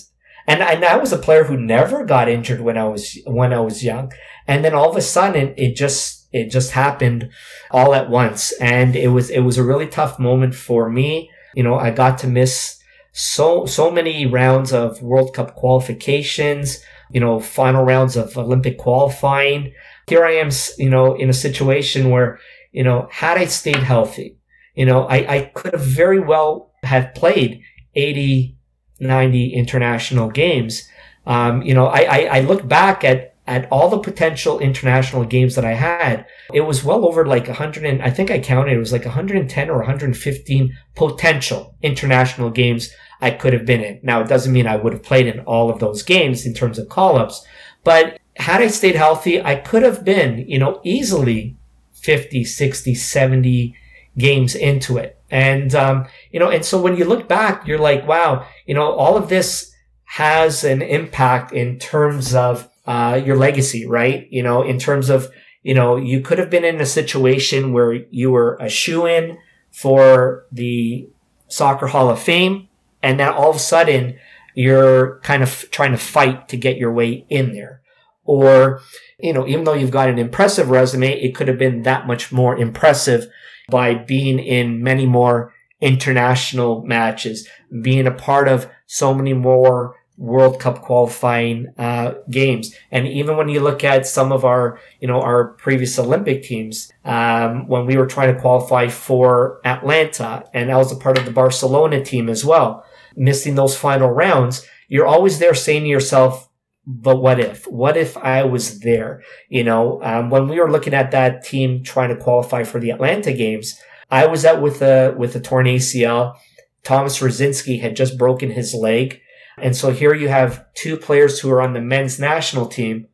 [0.48, 3.60] and, and I was a player who never got injured when I was, when I
[3.60, 4.12] was young.
[4.48, 7.30] And then all of a sudden it just, it just happened
[7.72, 8.52] all at once.
[8.54, 11.30] And it was, it was a really tough moment for me.
[11.56, 12.80] You know, I got to miss
[13.14, 19.74] so, so many rounds of World Cup qualifications, you know, final rounds of Olympic qualifying.
[20.08, 22.40] Here I am, you know, in a situation where,
[22.72, 24.38] you know, had I stayed healthy,
[24.76, 27.62] you know, I, I could have very well have played
[27.96, 28.58] 80,
[29.00, 30.88] 90 international games.
[31.26, 35.56] Um, you know, I, I, I look back at, at all the potential international games
[35.56, 36.26] that I had.
[36.54, 39.70] It was well over like 100 and I think I counted it was like 110
[39.70, 44.00] or 115 potential international games I could have been in.
[44.04, 46.78] Now, it doesn't mean I would have played in all of those games in terms
[46.78, 47.46] of call ups,
[47.84, 51.56] but had I stayed healthy, I could have been, you know, easily
[51.94, 53.76] 50, 60, 70
[54.18, 55.18] games into it.
[55.34, 58.92] And, um, you know, and so when you look back, you're like, wow, you know,
[58.92, 59.74] all of this
[60.04, 64.28] has an impact in terms of, uh, your legacy, right?
[64.30, 65.28] You know, in terms of,
[65.64, 69.40] you know, you could have been in a situation where you were a shoe in
[69.72, 71.10] for the
[71.48, 72.68] soccer hall of fame.
[73.02, 74.20] And then all of a sudden
[74.54, 77.82] you're kind of trying to fight to get your way in there.
[78.24, 78.82] Or,
[79.18, 82.32] you know, even though you've got an impressive resume, it could have been that much
[82.32, 83.26] more impressive
[83.70, 87.48] by being in many more international matches,
[87.82, 92.74] being a part of so many more World Cup qualifying uh, games.
[92.92, 96.92] And even when you look at some of our, you know, our previous Olympic teams,
[97.04, 101.26] um, when we were trying to qualify for Atlanta, and I was a part of
[101.26, 102.86] the Barcelona team as well,
[103.16, 106.48] missing those final rounds, you're always there saying to yourself,
[106.86, 107.66] but what if?
[107.66, 109.22] What if I was there?
[109.50, 112.90] You know, um, when we were looking at that team trying to qualify for the
[112.90, 113.80] Atlanta games,
[114.12, 116.36] I was out with a with a torn ACL.
[116.84, 119.22] Thomas Radzinski had just broken his leg.
[119.58, 123.08] And so here you have two players who are on the men's national team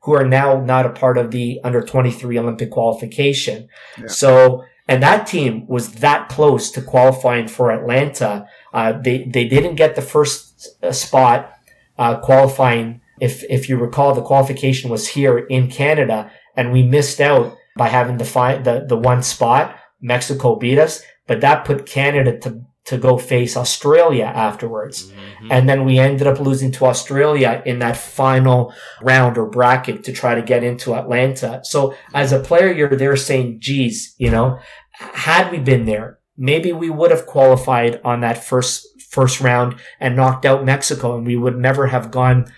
[0.00, 3.68] who are now not a part of the under 23 Olympic qualification.
[3.98, 4.06] Yeah.
[4.08, 8.46] So, and that team was that close to qualifying for Atlanta.
[8.72, 11.52] Uh, they, they didn't get the first uh, spot,
[11.96, 13.00] uh, qualifying.
[13.24, 17.88] If, if you recall, the qualification was here in Canada and we missed out by
[17.88, 19.76] having the, fi- the, the one spot.
[20.00, 25.06] Mexico beat us, but that put Canada to to go face Australia afterwards.
[25.06, 25.48] Mm-hmm.
[25.50, 30.12] And then we ended up losing to Australia in that final round or bracket to
[30.12, 31.60] try to get into Atlanta.
[31.64, 34.58] So as a player, you're there saying, geez, you know,
[34.92, 40.14] had we been there, maybe we would have qualified on that first, first round and
[40.14, 42.52] knocked out Mexico and we would never have gone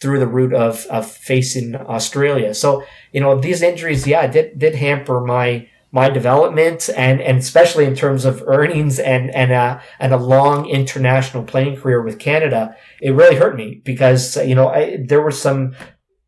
[0.00, 2.54] through the route of, of facing Australia.
[2.54, 7.84] So, you know, these injuries, yeah, did, did hamper my, my development and, and especially
[7.84, 12.76] in terms of earnings and, and, a, and a long international playing career with Canada,
[13.00, 15.74] it really hurt me because, you know, I, there were some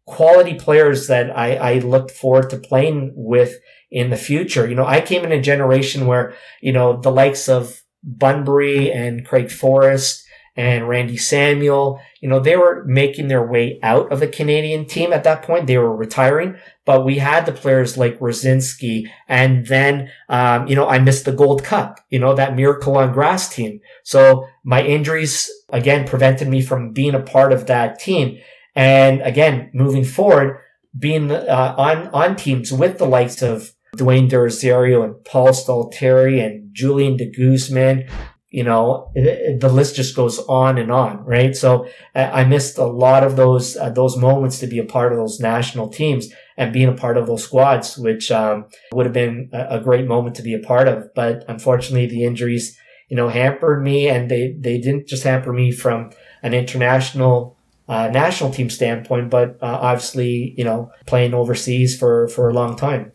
[0.06, 3.56] quality players that I, I looked forward to playing with
[3.90, 4.66] in the future.
[4.66, 9.26] You know, I came in a generation where, you know, the likes of Bunbury and
[9.26, 10.25] Craig Forrest
[10.56, 15.12] and Randy Samuel, you know, they were making their way out of the Canadian team
[15.12, 15.66] at that point.
[15.66, 19.04] They were retiring, but we had the players like Radzinski.
[19.28, 23.12] And then, um, you know, I missed the Gold Cup, you know, that Miracle on
[23.12, 23.80] Grass team.
[24.02, 28.38] So my injuries again prevented me from being a part of that team.
[28.74, 30.58] And again, moving forward,
[30.98, 36.74] being uh, on, on teams with the likes of Dwayne De and Paul Stalteri and
[36.74, 38.08] Julian de Guzman,
[38.56, 41.54] you know, the list just goes on and on, right?
[41.54, 45.18] So I missed a lot of those, uh, those moments to be a part of
[45.18, 49.50] those national teams and being a part of those squads, which, um, would have been
[49.52, 51.12] a, a great moment to be a part of.
[51.14, 52.78] But unfortunately, the injuries,
[53.10, 57.58] you know, hampered me and they, they didn't just hamper me from an international,
[57.90, 62.74] uh, national team standpoint, but, uh, obviously, you know, playing overseas for, for a long
[62.74, 63.12] time.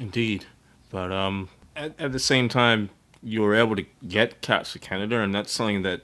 [0.00, 0.46] Indeed.
[0.88, 2.88] But, um, at, at the same time,
[3.22, 6.02] you were able to get caps for Canada, and that's something that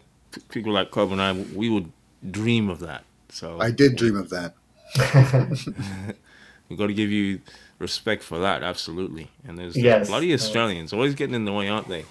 [0.49, 1.93] people like Cobb and I we would
[2.29, 3.05] dream of that.
[3.29, 4.55] So I did dream of that.
[6.69, 7.41] We've got to give you
[7.79, 9.31] respect for that, absolutely.
[9.47, 10.09] And there's yes.
[10.09, 12.05] bloody Australians always getting in the way, aren't they?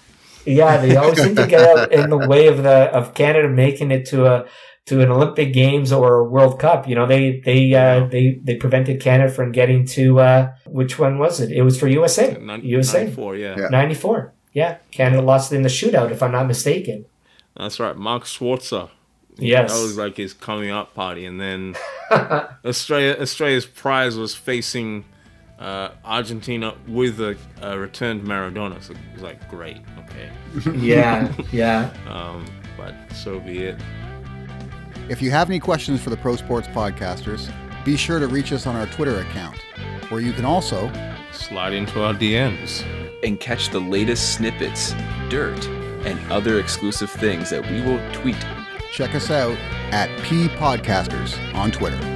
[0.46, 4.06] Yeah, they always seem to get in the way of the of Canada making it
[4.06, 4.46] to a
[4.86, 6.86] to an Olympic Games or a World Cup.
[6.86, 11.18] You know, they they uh, they they prevented Canada from getting to uh, which one
[11.18, 11.50] was it?
[11.50, 12.38] It was for USA.
[12.62, 13.04] USA.
[13.04, 13.58] 94, yeah.
[13.58, 13.68] yeah.
[13.68, 14.34] 94.
[14.54, 17.04] Yeah, Canada lost in the shootout, if I'm not mistaken.
[17.56, 18.88] That's right, Mark Schwarzer.
[19.36, 21.74] Yes, that was like his coming up party, and then
[22.64, 25.04] Australia Australia's prize was facing
[25.58, 28.80] uh, Argentina with a, a, returned Maradona.
[28.80, 30.30] So it was like great, okay.
[30.78, 31.92] yeah, yeah.
[32.08, 32.46] Um,
[32.76, 33.80] but so be it.
[35.08, 37.52] If you have any questions for the Pro Sports Podcasters,
[37.84, 39.58] be sure to reach us on our Twitter account,
[40.10, 40.88] where you can also
[41.44, 42.84] slide into our DMs
[43.22, 44.94] and catch the latest snippets,
[45.28, 45.66] dirt,
[46.06, 48.36] and other exclusive things that we will tweet.
[48.92, 49.56] Check us out
[49.92, 52.13] at P Podcasters on Twitter.